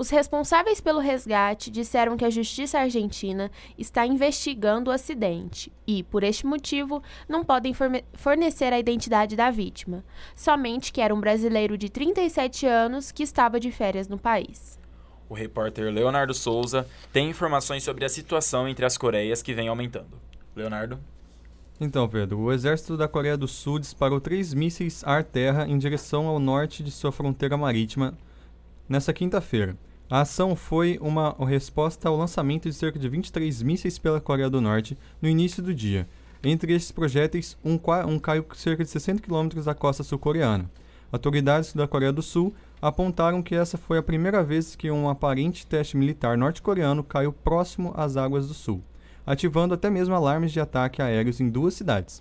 Os 0.00 0.08
responsáveis 0.08 0.80
pelo 0.80 0.98
resgate 0.98 1.70
disseram 1.70 2.16
que 2.16 2.24
a 2.24 2.30
justiça 2.30 2.78
argentina 2.78 3.50
está 3.76 4.06
investigando 4.06 4.90
o 4.90 4.94
acidente 4.94 5.70
e, 5.86 6.02
por 6.02 6.22
este 6.24 6.46
motivo, 6.46 7.02
não 7.28 7.44
podem 7.44 7.74
fornecer 8.14 8.72
a 8.72 8.78
identidade 8.78 9.36
da 9.36 9.50
vítima, 9.50 10.02
somente 10.34 10.90
que 10.90 11.02
era 11.02 11.14
um 11.14 11.20
brasileiro 11.20 11.76
de 11.76 11.90
37 11.90 12.64
anos 12.64 13.12
que 13.12 13.22
estava 13.22 13.60
de 13.60 13.70
férias 13.70 14.08
no 14.08 14.16
país. 14.16 14.80
O 15.28 15.34
repórter 15.34 15.92
Leonardo 15.92 16.32
Souza 16.32 16.88
tem 17.12 17.28
informações 17.28 17.84
sobre 17.84 18.06
a 18.06 18.08
situação 18.08 18.66
entre 18.66 18.86
as 18.86 18.96
Coreias 18.96 19.42
que 19.42 19.52
vem 19.52 19.68
aumentando. 19.68 20.18
Leonardo? 20.56 20.98
Então, 21.78 22.08
Pedro, 22.08 22.38
o 22.38 22.50
exército 22.50 22.96
da 22.96 23.06
Coreia 23.06 23.36
do 23.36 23.46
Sul 23.46 23.78
disparou 23.78 24.18
três 24.18 24.54
mísseis 24.54 25.04
ar-terra 25.04 25.68
em 25.68 25.76
direção 25.76 26.26
ao 26.26 26.38
norte 26.38 26.82
de 26.82 26.90
sua 26.90 27.12
fronteira 27.12 27.58
marítima 27.58 28.16
nesta 28.88 29.12
quinta-feira. 29.12 29.76
A 30.10 30.22
ação 30.22 30.56
foi 30.56 30.98
uma 31.00 31.36
resposta 31.46 32.08
ao 32.08 32.16
lançamento 32.16 32.68
de 32.68 32.74
cerca 32.74 32.98
de 32.98 33.08
23 33.08 33.62
mísseis 33.62 33.96
pela 33.96 34.20
Coreia 34.20 34.50
do 34.50 34.60
Norte 34.60 34.98
no 35.22 35.28
início 35.28 35.62
do 35.62 35.72
dia. 35.72 36.08
Entre 36.42 36.72
esses 36.72 36.90
projéteis, 36.90 37.56
um, 37.64 37.78
um 38.08 38.18
caiu 38.18 38.44
cerca 38.56 38.82
de 38.82 38.90
60 38.90 39.22
quilômetros 39.22 39.66
da 39.66 39.74
costa 39.74 40.02
sul-coreana. 40.02 40.68
Autoridades 41.12 41.72
da 41.72 41.86
Coreia 41.86 42.12
do 42.12 42.22
Sul 42.22 42.52
apontaram 42.82 43.40
que 43.40 43.54
essa 43.54 43.78
foi 43.78 43.98
a 43.98 44.02
primeira 44.02 44.42
vez 44.42 44.74
que 44.74 44.90
um 44.90 45.08
aparente 45.08 45.64
teste 45.64 45.96
militar 45.96 46.36
norte-coreano 46.36 47.04
caiu 47.04 47.32
próximo 47.32 47.92
às 47.96 48.16
águas 48.16 48.48
do 48.48 48.54
sul, 48.54 48.82
ativando 49.24 49.74
até 49.74 49.88
mesmo 49.88 50.16
alarmes 50.16 50.50
de 50.50 50.58
ataque 50.58 51.00
aéreos 51.00 51.40
em 51.40 51.48
duas 51.48 51.74
cidades. 51.74 52.20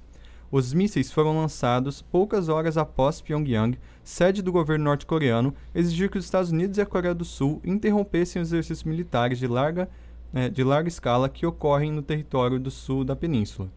Os 0.52 0.74
mísseis 0.74 1.12
foram 1.12 1.38
lançados 1.38 2.02
poucas 2.02 2.50
horas 2.50 2.76
após 2.76 3.22
Pyongyang, 3.22 3.78
sede 4.04 4.42
do 4.42 4.52
governo 4.52 4.86
norte-coreano, 4.86 5.54
exigir 5.76 6.10
que 6.10 6.18
os 6.18 6.26
Estados 6.26 6.50
Unidos 6.50 6.80
e 6.80 6.82
a 6.82 6.88
Coreia 6.88 7.14
do 7.14 7.24
Sul 7.24 7.62
interrompessem 7.64 8.42
os 8.42 8.50
exercícios 8.50 8.84
militares 8.84 9.38
de 9.38 9.46
larga, 9.46 9.88
eh, 10.34 10.50
de 10.50 10.64
larga 10.64 10.88
escala 10.88 11.30
que 11.30 11.46
ocorrem 11.46 11.92
no 11.92 12.02
território 12.02 12.60
do 12.60 12.72
sul 12.72 13.04
da 13.04 13.16
península. 13.16 13.70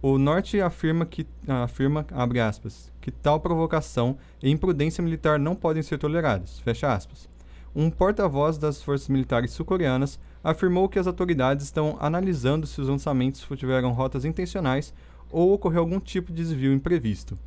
O 0.00 0.16
norte 0.18 0.60
afirma 0.60 1.04
que 1.04 1.26
afirma, 1.46 2.06
abre 2.10 2.40
aspas, 2.40 2.90
que 3.00 3.10
tal 3.10 3.38
provocação 3.38 4.16
e 4.42 4.50
imprudência 4.50 5.04
militar 5.04 5.38
não 5.38 5.54
podem 5.54 5.82
ser 5.82 5.98
toleradas, 5.98 6.58
fecha 6.58 6.92
aspas. 6.92 7.28
Um 7.74 7.88
porta-voz 7.88 8.58
das 8.58 8.82
forças 8.82 9.08
militares 9.08 9.52
sul-coreanas 9.52 10.18
afirmou 10.42 10.88
que 10.88 10.98
as 10.98 11.06
autoridades 11.06 11.66
estão 11.66 11.96
analisando 12.00 12.66
se 12.66 12.80
os 12.80 12.88
lançamentos 12.88 13.46
tiveram 13.56 13.92
rotas 13.92 14.24
intencionais 14.24 14.92
ou 15.32 15.54
ocorreu 15.54 15.80
algum 15.80 15.98
tipo 15.98 16.30
de 16.32 16.42
desvio 16.42 16.72
imprevisto. 16.72 17.38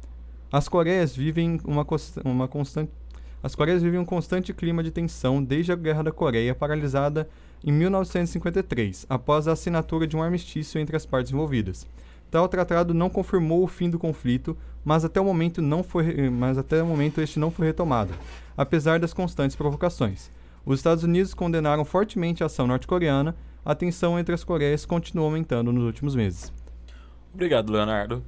As 0.51 0.67
Coreias 0.67 1.15
vivem 1.15 1.59
uma, 1.65 1.85
uma 2.23 2.47
constante 2.47 2.91
as 3.45 3.53
Coreias 3.53 3.83
vivem 3.83 3.99
um 3.99 4.05
constante 4.05 4.51
clima 4.51 4.81
de 4.81 4.89
tensão 4.89 5.43
desde 5.43 5.71
a 5.71 5.75
Guerra 5.75 6.01
da 6.01 6.11
Coreia, 6.11 6.55
paralisada 6.55 7.29
em 7.63 7.71
1953, 7.71 9.05
após 9.07 9.47
a 9.47 9.51
assinatura 9.51 10.07
de 10.07 10.17
um 10.17 10.23
armistício 10.23 10.81
entre 10.81 10.95
as 10.95 11.05
partes 11.05 11.31
envolvidas. 11.31 11.85
Tal 12.31 12.47
tratado 12.47 12.91
não 12.91 13.07
confirmou 13.07 13.63
o 13.63 13.67
fim 13.67 13.87
do 13.87 13.99
conflito, 13.99 14.57
mas 14.83 15.05
até 15.05 15.21
o 15.21 15.25
momento 15.25 15.61
não 15.61 15.83
foi, 15.83 16.27
mas 16.27 16.57
até 16.57 16.81
o 16.81 16.87
momento 16.87 17.21
este 17.21 17.37
não 17.37 17.51
foi 17.51 17.67
retomado, 17.67 18.15
apesar 18.57 18.99
das 18.99 19.13
constantes 19.13 19.55
provocações. 19.55 20.31
Os 20.65 20.79
Estados 20.79 21.03
Unidos 21.03 21.35
condenaram 21.35 21.85
fortemente 21.85 22.41
a 22.41 22.47
ação 22.47 22.65
norte-coreana. 22.65 23.35
A 23.63 23.75
tensão 23.75 24.17
entre 24.17 24.33
as 24.33 24.43
Coreias 24.43 24.87
continuou 24.87 25.27
aumentando 25.27 25.71
nos 25.71 25.83
últimos 25.83 26.15
meses. 26.15 26.51
Obrigado, 27.35 27.69
Leonardo. 27.69 28.23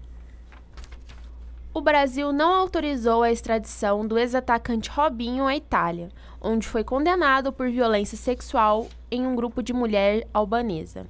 O 1.74 1.80
Brasil 1.80 2.34
não 2.34 2.54
autorizou 2.54 3.24
a 3.24 3.32
extradição 3.32 4.06
do 4.06 4.18
ex-atacante 4.18 4.90
Robinho 4.90 5.48
à 5.48 5.56
Itália, 5.56 6.10
onde 6.42 6.68
foi 6.68 6.84
condenado 6.84 7.54
por 7.54 7.70
violência 7.70 8.18
sexual 8.18 8.90
em 9.10 9.26
um 9.26 9.34
grupo 9.34 9.64
de 9.64 9.72
mulher 9.72 10.28
albanesa. 10.34 11.08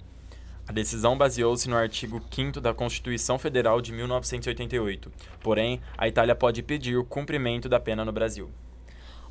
A 0.68 0.72
decisão 0.72 1.18
baseou-se 1.18 1.68
no 1.68 1.76
artigo 1.76 2.22
5 2.30 2.62
da 2.62 2.72
Constituição 2.72 3.40
Federal 3.40 3.82
de 3.82 3.92
1988. 3.92 5.12
Porém, 5.40 5.82
a 5.98 6.08
Itália 6.08 6.36
pode 6.36 6.62
pedir 6.62 6.98
o 6.98 7.06
cumprimento 7.06 7.68
da 7.68 7.80
pena 7.80 8.06
no 8.06 8.12
Brasil. 8.12 8.52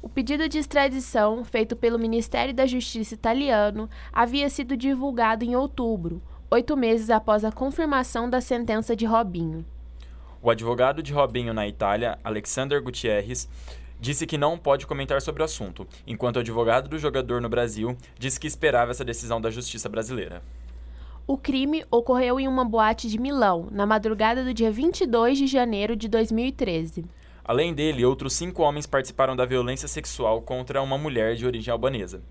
O 0.03 0.09
pedido 0.09 0.49
de 0.49 0.59
extradição, 0.59 1.45
feito 1.45 1.77
pelo 1.77 2.01
Ministério 2.01 2.53
da 2.53 2.67
Justiça 2.67 3.15
italiano, 3.15 3.89
havia 4.13 4.49
sido 4.49 4.77
divulgado 4.77 5.45
em 5.45 5.55
outubro, 5.55 6.21
oito 6.51 6.77
meses 6.77 7.11
após 7.11 7.45
a 7.45 7.51
confirmação 7.51 8.31
da 8.31 8.41
sentença 8.41 8.95
de 8.95 9.05
Robinho. 9.05 9.65
O 10.41 10.49
advogado 10.49 11.03
de 11.03 11.13
Robinho 11.13 11.53
na 11.53 11.67
Itália, 11.67 12.19
Alexander 12.23 12.81
Gutierrez, 12.81 13.49
disse 13.99 14.27
que 14.27 14.39
não 14.39 14.57
pode 14.57 14.87
comentar 14.87 15.21
sobre 15.21 15.43
o 15.43 15.45
assunto, 15.45 15.87
enquanto 16.07 16.37
o 16.37 16.41
advogado 16.41 16.89
do 16.89 16.99
jogador 16.99 17.41
no 17.41 17.49
Brasil 17.49 17.97
disse 18.19 18.39
que 18.39 18.47
esperava 18.47 18.93
essa 18.93 19.05
decisão 19.05 19.41
da 19.41 19.51
justiça 19.51 19.89
brasileira. 19.89 20.43
O 21.27 21.37
crime 21.37 21.85
ocorreu 21.91 22.39
em 22.39 22.47
uma 22.47 22.65
boate 22.65 23.09
de 23.09 23.19
Milão, 23.19 23.67
na 23.73 23.85
madrugada 23.85 24.45
do 24.45 24.55
dia 24.55 24.71
22 24.71 25.39
de 25.39 25.47
janeiro 25.49 25.97
de 25.97 26.07
2013. 26.07 27.05
Além 27.45 27.75
dele, 27.75 28.05
outros 28.05 28.35
cinco 28.35 28.63
homens 28.63 28.87
participaram 28.87 29.35
da 29.35 29.45
violência 29.45 29.89
sexual 29.89 30.41
contra 30.43 30.81
uma 30.81 30.97
mulher 30.97 31.35
de 31.35 31.45
origem 31.45 31.73
albanesa. 31.73 32.23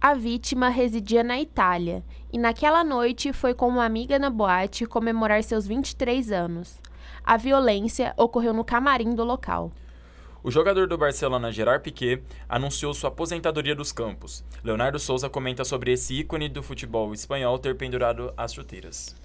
A 0.00 0.14
vítima 0.14 0.68
residia 0.68 1.24
na 1.24 1.40
Itália 1.40 2.04
e 2.32 2.38
naquela 2.38 2.84
noite 2.84 3.32
foi 3.32 3.54
com 3.54 3.66
uma 3.66 3.84
amiga 3.84 4.18
na 4.18 4.30
boate 4.30 4.86
comemorar 4.86 5.42
seus 5.42 5.66
23 5.66 6.30
anos. 6.30 6.80
A 7.24 7.36
violência 7.36 8.12
ocorreu 8.16 8.52
no 8.52 8.64
camarim 8.64 9.14
do 9.14 9.24
local. 9.24 9.72
O 10.44 10.50
jogador 10.50 10.86
do 10.86 10.96
Barcelona, 10.96 11.50
Gerard 11.50 11.82
Piquet, 11.82 12.22
anunciou 12.48 12.94
sua 12.94 13.08
aposentadoria 13.08 13.74
dos 13.74 13.90
campos. 13.90 14.44
Leonardo 14.62 14.98
Souza 14.98 15.28
comenta 15.28 15.64
sobre 15.64 15.92
esse 15.92 16.14
ícone 16.14 16.48
do 16.48 16.62
futebol 16.62 17.12
espanhol 17.12 17.58
ter 17.58 17.74
pendurado 17.76 18.32
as 18.36 18.54
chuteiras. 18.54 19.16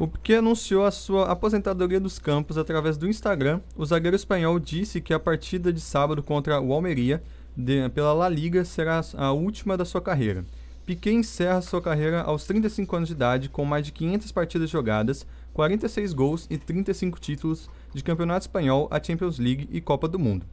O 0.00 0.08
Piquet 0.08 0.36
anunciou 0.36 0.84
a 0.84 0.90
sua 0.90 1.30
aposentadoria 1.30 2.00
dos 2.00 2.18
campos 2.18 2.58
através 2.58 2.96
do 2.96 3.08
Instagram. 3.08 3.60
O 3.76 3.86
zagueiro 3.86 4.16
espanhol 4.16 4.58
disse 4.58 5.00
que 5.00 5.14
a 5.14 5.20
partida 5.20 5.72
de 5.72 5.80
sábado 5.80 6.22
contra 6.22 6.60
o 6.60 6.72
Almeria 6.72 7.22
de, 7.56 7.88
pela 7.90 8.12
La 8.12 8.28
Liga 8.28 8.64
será 8.64 9.00
a 9.16 9.32
última 9.32 9.76
da 9.76 9.84
sua 9.84 10.00
carreira. 10.00 10.44
Piquet 10.84 11.12
encerra 11.12 11.60
sua 11.62 11.82
carreira 11.82 12.22
aos 12.22 12.44
35 12.44 12.96
anos 12.96 13.08
de 13.08 13.14
idade 13.14 13.48
com 13.48 13.64
mais 13.64 13.84
de 13.84 13.92
500 13.92 14.30
partidas 14.30 14.70
jogadas, 14.70 15.26
46 15.52 16.12
gols 16.12 16.46
e 16.48 16.56
35 16.58 17.18
títulos 17.18 17.68
de 17.92 18.04
Campeonato 18.04 18.42
Espanhol, 18.42 18.86
a 18.90 19.02
Champions 19.02 19.38
League 19.38 19.68
e 19.72 19.80
Copa 19.80 20.06
do 20.06 20.18
Mundo. 20.18 20.46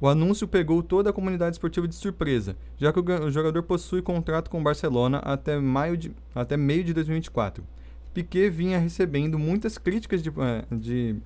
O 0.00 0.08
anúncio 0.08 0.48
pegou 0.48 0.82
toda 0.82 1.10
a 1.10 1.12
comunidade 1.12 1.56
esportiva 1.56 1.86
de 1.86 1.94
surpresa, 1.94 2.56
já 2.76 2.92
que 2.92 3.00
o 3.00 3.30
jogador 3.30 3.62
possui 3.64 4.00
contrato 4.00 4.48
com 4.48 4.60
o 4.60 4.62
Barcelona 4.62 5.18
até, 5.18 5.58
maio 5.58 5.96
de, 5.96 6.12
até 6.34 6.56
meio 6.56 6.82
de 6.82 6.94
2024. 6.94 7.64
Piquet 8.14 8.48
vinha 8.48 8.78
recebendo 8.78 9.38
muitas 9.38 9.76
críticas 9.76 10.22
de, 10.22 10.30
eh, 10.30 10.64
de, 10.72 11.16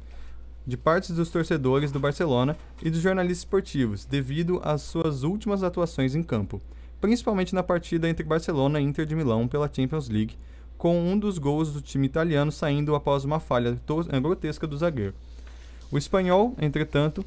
de 0.67 0.77
partes 0.77 1.11
dos 1.15 1.29
torcedores 1.29 1.91
do 1.91 1.99
Barcelona 1.99 2.57
e 2.83 2.91
dos 2.91 3.01
jornalistas 3.01 3.39
esportivos, 3.39 4.05
devido 4.05 4.61
às 4.63 4.83
suas 4.83 5.23
últimas 5.23 5.63
atuações 5.63 6.15
em 6.15 6.23
campo, 6.23 6.61
principalmente 7.01 7.55
na 7.55 7.63
partida 7.63 8.09
entre 8.09 8.25
Barcelona 8.25 8.81
e 8.81 8.85
Inter 8.85 9.05
de 9.05 9.17
Milão 9.17 9.49
pela 9.49 9.71
Champions 9.73 10.09
League, 10.09 10.37
com 10.79 10.99
um 10.99 11.19
dos 11.19 11.39
gols 11.39 11.73
do 11.73 11.81
time 11.81 12.07
italiano 12.07 12.51
saindo 12.51 12.95
após 12.95 13.25
uma 13.25 13.39
falha 13.41 13.79
eh, 14.11 14.21
grotesca 14.21 14.67
do 14.67 14.77
zagueiro. 14.77 15.15
O 15.91 15.99
espanhol, 15.99 16.55
entretanto, 16.61 17.25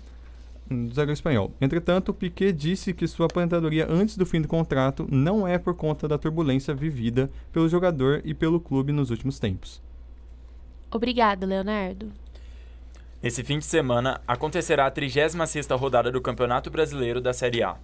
do 0.70 0.94
zagueiro 0.94 1.14
espanhol. 1.14 1.52
Entretanto, 1.62 2.14
Piquet 2.14 2.52
disse 2.52 2.94
que 2.94 3.08
sua 3.08 3.28
aposentadoria 3.28 3.88
antes 3.90 4.18
do 4.18 4.26
fim 4.26 4.42
do 4.42 4.48
contrato 4.48 5.08
não 5.12 5.48
é 5.48 5.58
por 5.58 5.76
conta 5.76 6.08
da 6.08 6.18
turbulência 6.18 6.74
vivida 6.74 7.30
pelo 7.54 7.70
jogador 7.70 8.22
e 8.26 8.34
pelo 8.34 8.60
clube 8.60 8.92
nos 8.92 9.10
últimos 9.10 9.40
tempos. 9.40 9.82
Obrigada, 10.92 11.46
Leonardo. 11.46 12.12
Nesse 13.22 13.44
fim 13.44 13.60
de 13.60 13.66
semana 13.66 14.22
acontecerá 14.28 14.86
a 14.86 14.92
36ª 14.92 15.78
rodada 15.78 16.12
do 16.12 16.22
Campeonato 16.22 16.70
Brasileiro 16.70 17.20
da 17.20 17.34
Série 17.34 17.64
A. 17.64 17.76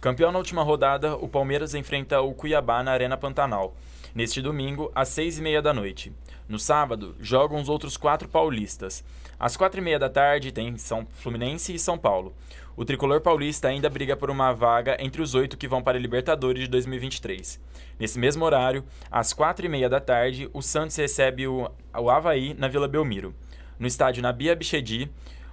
Campeão 0.00 0.30
na 0.30 0.38
última 0.38 0.62
rodada, 0.62 1.16
o 1.16 1.28
Palmeiras 1.28 1.74
enfrenta 1.74 2.20
o 2.20 2.34
Cuiabá 2.34 2.82
na 2.82 2.92
Arena 2.92 3.16
Pantanal 3.16 3.74
neste 4.14 4.40
domingo, 4.40 4.92
às 4.94 5.08
seis 5.08 5.38
e 5.38 5.42
meia 5.42 5.60
da 5.60 5.74
noite. 5.74 6.12
No 6.48 6.58
sábado, 6.58 7.16
jogam 7.20 7.60
os 7.60 7.68
outros 7.68 7.96
quatro 7.96 8.28
paulistas. 8.28 9.02
Às 9.38 9.56
quatro 9.56 9.80
e 9.80 9.82
meia 9.82 9.98
da 9.98 10.08
tarde 10.08 10.52
tem 10.52 10.76
São 10.78 11.06
Fluminense 11.10 11.74
e 11.74 11.78
São 11.78 11.98
Paulo. 11.98 12.34
O 12.76 12.84
tricolor 12.84 13.20
paulista 13.20 13.68
ainda 13.68 13.90
briga 13.90 14.16
por 14.16 14.30
uma 14.30 14.52
vaga 14.52 14.96
entre 15.00 15.20
os 15.20 15.34
oito 15.34 15.56
que 15.56 15.68
vão 15.68 15.82
para 15.82 15.98
a 15.98 16.00
Libertadores 16.00 16.62
de 16.62 16.68
2023. 16.68 17.60
Nesse 17.98 18.18
mesmo 18.18 18.44
horário, 18.44 18.84
às 19.10 19.32
quatro 19.32 19.66
e 19.66 19.68
meia 19.68 19.88
da 19.88 20.00
tarde, 20.00 20.48
o 20.52 20.62
Santos 20.62 20.96
recebe 20.96 21.46
o, 21.46 21.70
o 21.96 22.10
Havaí 22.10 22.54
na 22.54 22.68
Vila 22.68 22.88
Belmiro. 22.88 23.34
No 23.78 23.86
estádio 23.86 24.22
Nabia 24.22 24.54
Bichedi, 24.54 25.10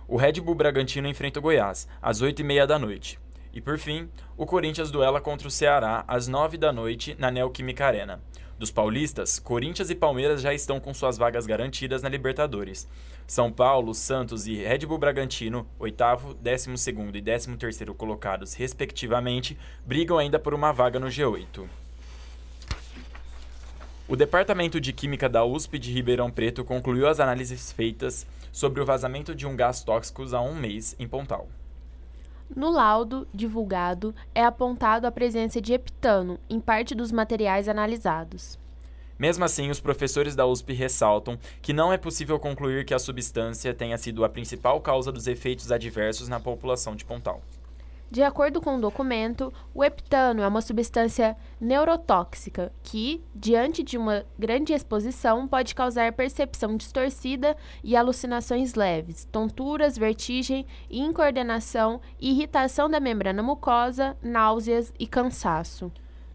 o 0.08 0.18
Red 0.18 0.34
Bull 0.34 0.56
Bragantino 0.56 1.08
enfrenta 1.08 1.40
o 1.40 1.42
Goiás, 1.42 1.88
às 2.02 2.22
oito 2.22 2.42
e 2.42 2.44
meia 2.44 2.68
da 2.68 2.78
noite. 2.78 3.20
E 3.54 3.60
por 3.60 3.78
fim, 3.78 4.10
o 4.38 4.46
Corinthians 4.46 4.92
duela 4.92 5.20
contra 5.20 5.48
o 5.48 5.52
Ceará 5.52 6.06
às 6.08 6.28
nove 6.28 6.58
da 6.58 6.72
noite 6.72 7.16
na 7.20 7.30
Neoquímica 7.30 7.86
Arena. 7.86 8.22
Dos 8.58 8.72
paulistas, 8.72 9.40
Corinthians 9.40 9.90
e 9.90 9.96
Palmeiras 9.96 10.42
já 10.42 10.54
estão 10.54 10.80
com 10.80 10.94
suas 10.94 11.18
vagas 11.18 11.48
garantidas 11.48 12.04
na 12.04 12.10
Libertadores. 12.10 12.88
São 13.26 13.52
Paulo, 13.52 13.94
Santos 13.94 14.46
e 14.46 14.54
Red 14.54 14.86
Bull 14.86 15.00
Bragantino, 15.00 15.68
oitavo, 15.80 16.34
décimo 16.36 16.78
segundo 16.78 17.18
e 17.18 17.22
décimo 17.22 17.58
terceiro 17.58 17.96
colocados, 17.96 18.54
respectivamente, 18.54 19.58
brigam 19.86 20.18
ainda 20.18 20.38
por 20.38 20.54
uma 20.54 20.72
vaga 20.72 21.00
no 21.00 21.08
G8. 21.08 21.68
O 24.12 24.16
Departamento 24.18 24.82
de 24.82 24.92
Química 24.92 25.30
da 25.30 25.46
USP 25.46 25.80
de 25.80 25.90
Ribeirão 25.90 26.30
Preto 26.30 26.66
concluiu 26.66 27.08
as 27.08 27.22
análises 27.22 27.72
feitas 27.72 28.28
sobre 28.52 28.82
o 28.82 28.86
vazamento 28.86 29.34
de 29.34 29.48
um 29.48 29.56
gás 29.56 29.86
tóxico 29.86 30.26
há 30.36 30.42
um 30.42 30.54
mês 30.54 30.94
em 31.00 31.08
Pontal. 31.08 31.48
No 32.54 32.70
laudo 32.70 33.26
divulgado 33.34 34.14
é 34.36 34.44
apontado 34.44 35.08
a 35.08 35.12
presença 35.14 35.62
de 35.62 35.72
heptano 35.72 36.38
em 36.50 36.60
parte 36.60 36.94
dos 36.94 37.10
materiais 37.10 37.70
analisados. 37.70 38.60
Mesmo 39.18 39.46
assim, 39.46 39.70
os 39.70 39.80
professores 39.80 40.36
da 40.36 40.46
USP 40.46 40.74
ressaltam 40.74 41.40
que 41.62 41.72
não 41.72 41.94
é 41.94 41.98
possível 41.98 42.38
concluir 42.38 42.84
que 42.84 42.94
a 42.94 43.00
substância 43.00 43.74
tenha 43.74 43.98
sido 43.98 44.26
a 44.26 44.30
principal 44.30 44.82
causa 44.82 45.10
dos 45.10 45.26
efeitos 45.26 45.72
adversos 45.72 46.28
na 46.28 46.38
população 46.38 46.98
de 46.98 47.06
Pontal. 47.06 47.42
De 48.12 48.22
acordo 48.22 48.60
com 48.60 48.76
o 48.76 48.82
documento, 48.82 49.54
o 49.74 49.82
heptano 49.82 50.42
é 50.42 50.48
uma 50.48 50.60
substância 50.60 51.38
neurotóxica 51.62 52.70
que, 52.84 53.24
diante 53.34 53.82
de 53.84 53.98
uma 53.98 54.26
grande 54.38 54.74
exposição, 54.74 55.48
pode 55.48 55.74
causar 55.74 56.12
percepção 56.12 56.76
distorcida 56.76 57.56
e 57.82 57.96
alucinações 57.96 58.74
leves, 58.74 59.24
tonturas, 59.32 59.98
vertigem, 59.98 60.68
incoordenação, 60.90 62.02
irritação 62.20 62.90
da 62.90 63.00
membrana 63.00 63.42
mucosa, 63.42 64.18
náuseas 64.22 64.92
e 65.00 65.08
cansaço. 65.08 65.90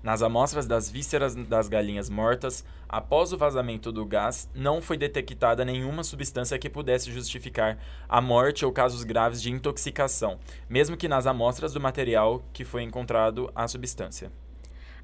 Nas 0.07 0.23
amostras 0.23 0.69
das 0.69 0.88
vísceras 0.88 1.35
das 1.35 1.69
galinhas 1.69 2.09
mortas, 2.09 2.64
após 2.88 3.33
o 3.33 3.37
vazamento 3.37 3.90
do 3.90 4.07
gás, 4.07 4.49
não 4.55 4.81
foi 4.81 4.97
detectada 4.97 5.64
nenhuma 5.64 6.05
substância 6.05 6.57
que 6.61 6.71
pudesse 6.71 7.11
justificar 7.11 7.77
a 8.09 8.21
morte 8.21 8.64
ou 8.64 8.71
casos 8.71 9.03
graves 9.03 9.42
de 9.42 9.51
intoxicação, 9.51 10.38
mesmo 10.69 10.97
que 10.97 11.09
nas 11.09 11.27
amostras 11.27 11.73
do 11.73 11.81
material 11.81 12.45
que 12.53 12.64
foi 12.64 12.85
encontrado 12.85 13.51
a 13.53 13.66
substância. 13.66 14.31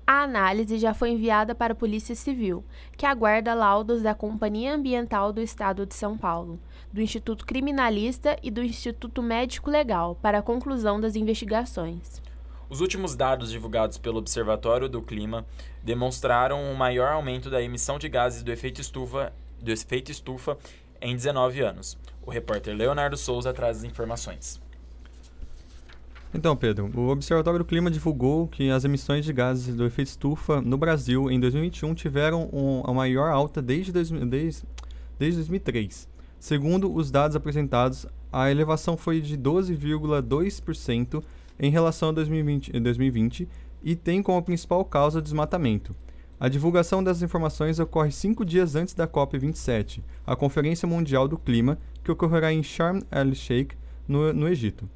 A 0.07 0.23
análise 0.23 0.79
já 0.79 0.95
foi 0.95 1.11
enviada 1.11 1.53
para 1.53 1.73
a 1.73 1.77
Polícia 1.77 2.15
Civil, 2.15 2.65
que 2.97 3.05
aguarda 3.05 3.55
laudos 3.55 4.03
da 4.03 4.15
Companhia 4.15 4.73
Ambiental 4.73 5.33
do 5.33 5.41
Estado 5.41 5.85
de 5.85 5.97
São 5.97 6.17
Paulo, 6.17 6.61
do 6.93 7.03
Instituto 7.03 7.45
Criminalista 7.45 8.37
e 8.41 8.53
do 8.53 8.62
Instituto 8.62 9.21
Médico 9.21 9.69
Legal 9.69 10.17
para 10.23 10.38
a 10.38 10.43
conclusão 10.43 11.01
das 11.01 11.17
investigações. 11.17 12.23
Os 12.72 12.80
últimos 12.80 13.14
dados 13.14 13.50
divulgados 13.50 13.98
pelo 13.98 14.16
Observatório 14.16 14.88
do 14.88 15.02
Clima 15.02 15.44
demonstraram 15.85 16.58
um 16.58 16.74
maior 16.74 17.12
aumento 17.12 17.50
da 17.50 17.62
emissão 17.62 17.98
de 17.98 18.08
gases 18.08 18.42
do 18.42 18.50
efeito 18.50 18.80
estufa, 18.80 19.30
do 19.61 19.70
efeito 19.70 20.11
estufa 20.11 20.56
em 20.98 21.14
19 21.14 21.61
anos. 21.61 21.98
O 22.24 22.30
repórter 22.30 22.74
Leonardo 22.74 23.14
Souza 23.14 23.52
traz 23.52 23.76
as 23.76 23.85
informações. 23.85 24.58
Então, 26.32 26.56
Pedro, 26.56 26.90
o 26.98 27.11
Observatório 27.11 27.58
do 27.58 27.64
Clima 27.66 27.90
divulgou 27.90 28.48
que 28.48 28.70
as 28.70 28.87
emissões 28.87 29.26
de 29.26 29.35
gases 29.35 29.76
do 29.76 29.85
efeito 29.85 30.08
estufa 30.08 30.62
no 30.62 30.78
Brasil 30.78 31.30
em 31.30 31.38
2021 31.38 31.94
tiveram 31.94 32.48
um, 32.50 32.82
a 32.87 32.94
maior 32.94 33.30
alta 33.30 33.61
desde, 33.61 33.92
desde, 33.92 34.18
desde 34.24 34.62
2003. 35.18 36.08
Segundo 36.40 36.90
os 36.90 37.11
dados 37.11 37.37
apresentados, 37.37 38.06
a 38.32 38.50
elevação 38.50 38.96
foi 38.96 39.20
de 39.20 39.37
12,2% 39.37 41.22
em 41.59 41.71
relação 41.71 42.11
a 42.11 42.12
2020, 42.12 42.79
2020 42.79 43.49
e 43.83 43.97
tem 43.97 44.23
como 44.23 44.43
principal 44.43 44.85
causa 44.85 45.19
o 45.19 45.23
desmatamento. 45.23 45.95
A 46.38 46.49
divulgação 46.49 47.05
das 47.05 47.23
informações 47.23 47.79
ocorre 47.79 48.11
cinco 48.11 48.45
dias 48.45 48.75
antes 48.75 48.95
da 48.95 49.07
COP27, 49.07 50.03
a 50.27 50.35
Conferência 50.35 50.88
Mundial 50.88 51.29
do 51.29 51.38
Clima, 51.38 51.79
que 52.03 52.11
ocorrerá 52.11 52.53
em 52.53 52.62
Sharm 52.62 53.01
el-Sheikh, 53.11 53.77
no, 54.09 54.33
no 54.33 54.49
Egito. 54.49 54.88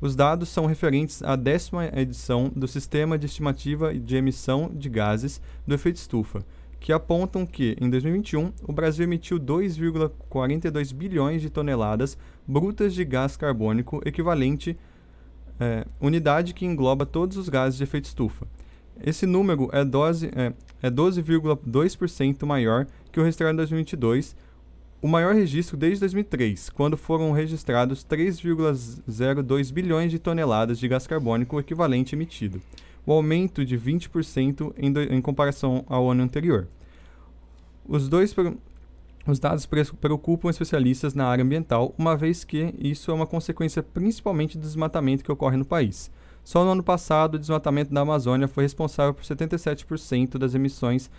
Os 0.00 0.14
dados 0.16 0.48
são 0.48 0.66
referentes 0.66 1.22
à 1.22 1.36
décima 1.36 1.86
edição 1.86 2.50
do 2.54 2.66
Sistema 2.66 3.18
de 3.18 3.26
Estimativa 3.26 3.94
de 3.94 4.16
Emissão 4.16 4.70
de 4.74 4.88
Gases 4.88 5.40
do 5.66 5.74
Efeito 5.74 5.96
Estufa, 5.96 6.44
que 6.78 6.92
apontam 6.92 7.44
que, 7.44 7.76
em 7.78 7.90
2021, 7.90 8.52
o 8.66 8.72
Brasil 8.72 9.04
emitiu 9.04 9.38
2,42 9.38 10.94
bilhões 10.94 11.42
de 11.42 11.50
toneladas 11.50 12.16
brutas 12.48 12.94
de 12.94 13.04
gás 13.04 13.36
carbônico, 13.36 14.00
equivalente 14.06 14.78
é, 15.60 15.84
unidade 16.00 16.54
que 16.54 16.64
engloba 16.64 17.04
todos 17.04 17.36
os 17.36 17.48
gases 17.48 17.76
de 17.76 17.84
efeito 17.84 18.06
estufa. 18.06 18.46
Esse 19.02 19.26
número 19.26 19.70
é, 19.72 19.80
é, 19.80 20.52
é 20.82 20.90
12,2% 20.90 22.46
maior 22.46 22.86
que 23.12 23.20
o 23.20 23.22
registrado 23.22 23.52
em 23.52 23.56
2022, 23.56 24.34
o 25.02 25.08
maior 25.08 25.34
registro 25.34 25.76
desde 25.76 26.00
2003, 26.00 26.70
quando 26.70 26.96
foram 26.96 27.32
registrados 27.32 28.04
3,02 28.04 29.72
bilhões 29.72 30.10
de 30.10 30.18
toneladas 30.18 30.78
de 30.78 30.88
gás 30.88 31.06
carbônico 31.06 31.58
equivalente 31.58 32.14
emitido, 32.14 32.60
o 33.06 33.12
aumento 33.12 33.64
de 33.64 33.78
20% 33.78 34.74
em, 34.76 34.92
do, 34.92 35.00
em 35.00 35.20
comparação 35.20 35.84
ao 35.88 36.10
ano 36.10 36.22
anterior. 36.22 36.68
Os 37.88 38.08
dois 38.08 38.34
os 39.26 39.38
dados 39.38 39.66
preocupam 39.66 40.48
especialistas 40.48 41.14
na 41.14 41.26
área 41.26 41.44
ambiental, 41.44 41.94
uma 41.98 42.16
vez 42.16 42.42
que 42.42 42.74
isso 42.78 43.10
é 43.10 43.14
uma 43.14 43.26
consequência 43.26 43.82
principalmente 43.82 44.56
do 44.56 44.62
desmatamento 44.62 45.22
que 45.22 45.32
ocorre 45.32 45.56
no 45.56 45.64
país. 45.64 46.10
Só 46.42 46.64
no 46.64 46.70
ano 46.70 46.82
passado, 46.82 47.34
o 47.34 47.38
desmatamento 47.38 47.92
da 47.92 48.00
Amazônia 48.00 48.48
foi 48.48 48.64
responsável 48.64 49.12
por 49.12 49.22
77% 49.22 50.38
das 50.38 50.54
emissões 50.54 51.10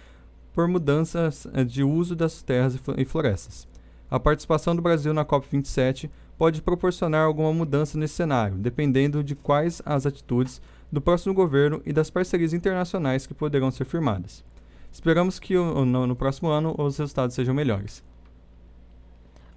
por 0.53 0.67
mudanças 0.67 1.47
eh, 1.53 1.63
de 1.63 1.83
uso 1.83 2.15
das 2.15 2.41
terras 2.41 2.77
e 2.97 3.05
florestas. 3.05 3.67
A 4.09 4.19
participação 4.19 4.75
do 4.75 4.81
Brasil 4.81 5.13
na 5.13 5.23
COP27 5.23 6.09
pode 6.37 6.61
proporcionar 6.61 7.25
alguma 7.25 7.53
mudança 7.53 7.97
nesse 7.97 8.15
cenário, 8.15 8.57
dependendo 8.57 9.23
de 9.23 9.35
quais 9.35 9.81
as 9.85 10.05
atitudes 10.05 10.61
do 10.91 10.99
próximo 10.99 11.33
governo 11.33 11.81
e 11.85 11.93
das 11.93 12.09
parcerias 12.09 12.51
internacionais 12.51 13.25
que 13.25 13.33
poderão 13.33 13.71
ser 13.71 13.85
firmadas. 13.85 14.43
Esperamos 14.91 15.39
que 15.39 15.55
no, 15.55 16.05
no 16.05 16.15
próximo 16.15 16.49
ano 16.49 16.75
os 16.77 16.97
resultados 16.97 17.35
sejam 17.35 17.53
melhores. 17.53 18.03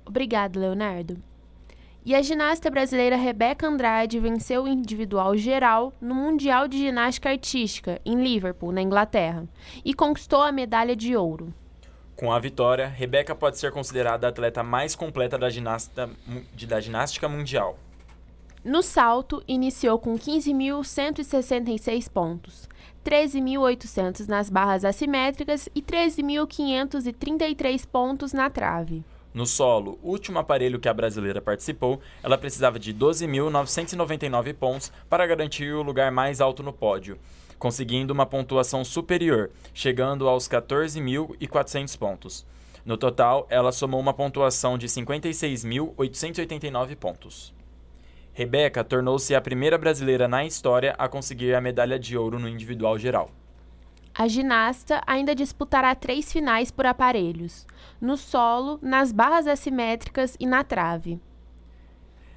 Obrigado, 0.07 0.61
Leonardo. 0.61 1.16
E 2.07 2.14
a 2.14 2.20
ginasta 2.20 2.70
brasileira 2.70 3.16
Rebeca 3.16 3.66
Andrade 3.66 4.20
venceu 4.20 4.64
o 4.64 4.68
individual 4.68 5.35
geral 5.38 5.90
no 5.99 6.14
Mundial 6.14 6.68
de 6.68 6.77
Ginástica 6.77 7.31
Artística, 7.31 7.99
em 8.05 8.23
Liverpool, 8.23 8.73
na 8.73 8.83
Inglaterra, 8.83 9.49
e 9.83 9.94
conquistou 9.94 10.42
a 10.42 10.53
medalha 10.53 10.94
de 10.94 11.16
ouro. 11.16 11.53
Com 12.14 12.31
a 12.31 12.38
vitória, 12.38 12.87
Rebeca 12.87 13.35
pode 13.35 13.59
ser 13.59 13.73
considerada 13.73 14.27
a 14.27 14.31
atleta 14.31 14.62
mais 14.62 14.94
completa 14.94 15.38
da, 15.38 15.49
da 16.68 16.81
ginástica 16.81 17.27
mundial. 17.27 17.79
No 18.62 18.83
salto, 18.83 19.42
iniciou 19.49 19.99
com 19.99 20.14
15.166 20.14 22.11
pontos, 22.11 22.68
13.800 23.04 24.26
nas 24.26 24.48
barras 24.48 24.84
assimétricas 24.84 25.68
e 25.74 25.82
13.533 25.82 27.86
pontos 27.86 28.32
na 28.32 28.48
trave. 28.48 29.04
No 29.34 29.44
solo, 29.46 29.98
último 30.02 30.38
aparelho 30.38 30.78
que 30.78 30.88
a 30.88 30.94
brasileira 30.94 31.42
participou, 31.42 32.00
ela 32.22 32.38
precisava 32.38 32.78
de 32.78 32.94
12.999 32.94 34.54
pontos 34.54 34.92
para 35.10 35.26
garantir 35.26 35.72
o 35.72 35.82
lugar 35.82 36.12
mais 36.12 36.40
alto 36.40 36.62
no 36.62 36.72
pódio, 36.72 37.18
conseguindo 37.58 38.12
uma 38.12 38.24
pontuação 38.24 38.84
superior, 38.84 39.50
chegando 39.74 40.28
aos 40.28 40.48
14.400 40.48 41.98
pontos. 41.98 42.46
No 42.84 42.96
total, 42.96 43.48
ela 43.50 43.72
somou 43.72 43.98
uma 43.98 44.14
pontuação 44.14 44.78
de 44.78 44.86
56.889 44.86 46.96
pontos. 46.96 47.52
Rebeca 48.35 48.83
tornou-se 48.83 49.33
a 49.33 49.40
primeira 49.40 49.79
brasileira 49.79 50.27
na 50.27 50.44
história 50.44 50.92
a 50.99 51.09
conseguir 51.09 51.55
a 51.55 51.61
medalha 51.61 51.97
de 51.97 52.18
ouro 52.18 52.37
no 52.37 52.49
individual 52.49 52.99
geral. 52.99 53.31
A 54.12 54.27
ginasta 54.27 55.01
ainda 55.07 55.37
disputará 55.37 55.94
três 55.94 56.33
finais 56.33 56.70
por 56.73 56.85
aparelhos: 56.85 57.64
no 58.01 58.16
solo, 58.16 58.81
nas 58.83 59.12
barras 59.12 59.47
assimétricas 59.47 60.37
e 60.40 60.47
na 60.47 60.64
trave. 60.64 61.20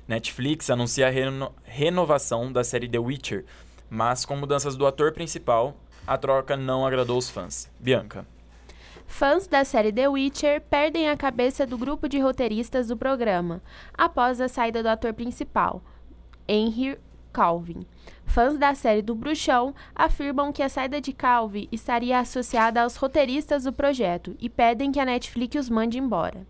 Netflix 0.08 0.70
anuncia 0.70 1.08
a 1.08 1.10
reno 1.10 1.52
renovação 1.64 2.52
da 2.52 2.64
série 2.64 2.88
The 2.88 3.00
Witcher, 3.00 3.46
mas 3.90 4.24
com 4.24 4.38
mudanças 4.38 4.78
do 4.78 4.86
ator 4.86 5.12
principal, 5.12 5.76
a 6.06 6.16
troca 6.16 6.56
não 6.56 6.86
agradou 6.86 7.18
os 7.18 7.30
fãs. 7.30 7.70
Bianca. 7.80 8.26
Fãs 9.08 9.48
da 9.48 9.64
série 9.64 9.92
The 9.92 10.08
Witcher 10.10 10.62
perdem 10.62 11.10
a 11.10 11.18
cabeça 11.18 11.66
do 11.66 11.78
grupo 11.78 12.08
de 12.08 12.20
roteiristas 12.20 12.90
do 12.90 12.96
programa 12.96 13.64
após 13.98 14.40
a 14.40 14.48
saída 14.48 14.84
do 14.84 14.90
ator 14.90 15.12
principal, 15.14 15.82
Henry 16.48 17.00
Calvin. 17.34 17.88
Fãs 18.26 18.60
da 18.60 18.76
série 18.76 19.02
do 19.02 19.16
Bruxão 19.16 19.74
afirmam 19.96 20.52
que 20.52 20.62
a 20.62 20.70
saída 20.70 21.02
de 21.02 21.14
Calvin 21.14 21.68
estaria 21.72 22.20
associada 22.20 22.84
aos 22.84 22.96
roteiristas 22.98 23.64
do 23.64 23.74
projeto 23.74 24.36
e 24.40 24.50
pedem 24.50 24.92
que 24.92 25.00
a 25.00 25.06
Netflix 25.06 25.56
os 25.56 25.70
mande 25.70 25.98
embora. 25.98 26.46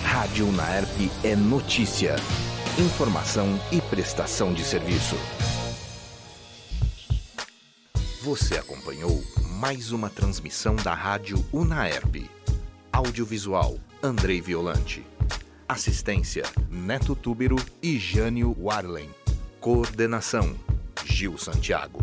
Rádio 0.04 0.52
Naerp 0.54 0.90
é 1.24 1.36
notícia, 1.36 2.16
informação 2.80 3.48
e 3.72 3.80
prestação 3.80 4.56
de 4.56 4.64
serviço. 4.64 5.16
Você 8.24 8.58
acompanhou 8.58 9.22
mais 9.60 9.92
uma 9.92 10.10
transmissão 10.10 10.76
da 10.78 10.96
Rádio 10.96 11.38
Unaerp. 11.54 12.28
Audiovisual 12.92 13.78
Andrei 14.02 14.42
Violante. 14.42 15.06
Assistência 15.70 16.44
Neto 16.72 17.16
Túbero 17.16 17.58
e 17.84 18.00
Jânio 18.00 18.58
Warlen. 18.60 19.12
Coordenação 19.60 20.56
Gil 21.06 21.38
Santiago. 21.38 22.00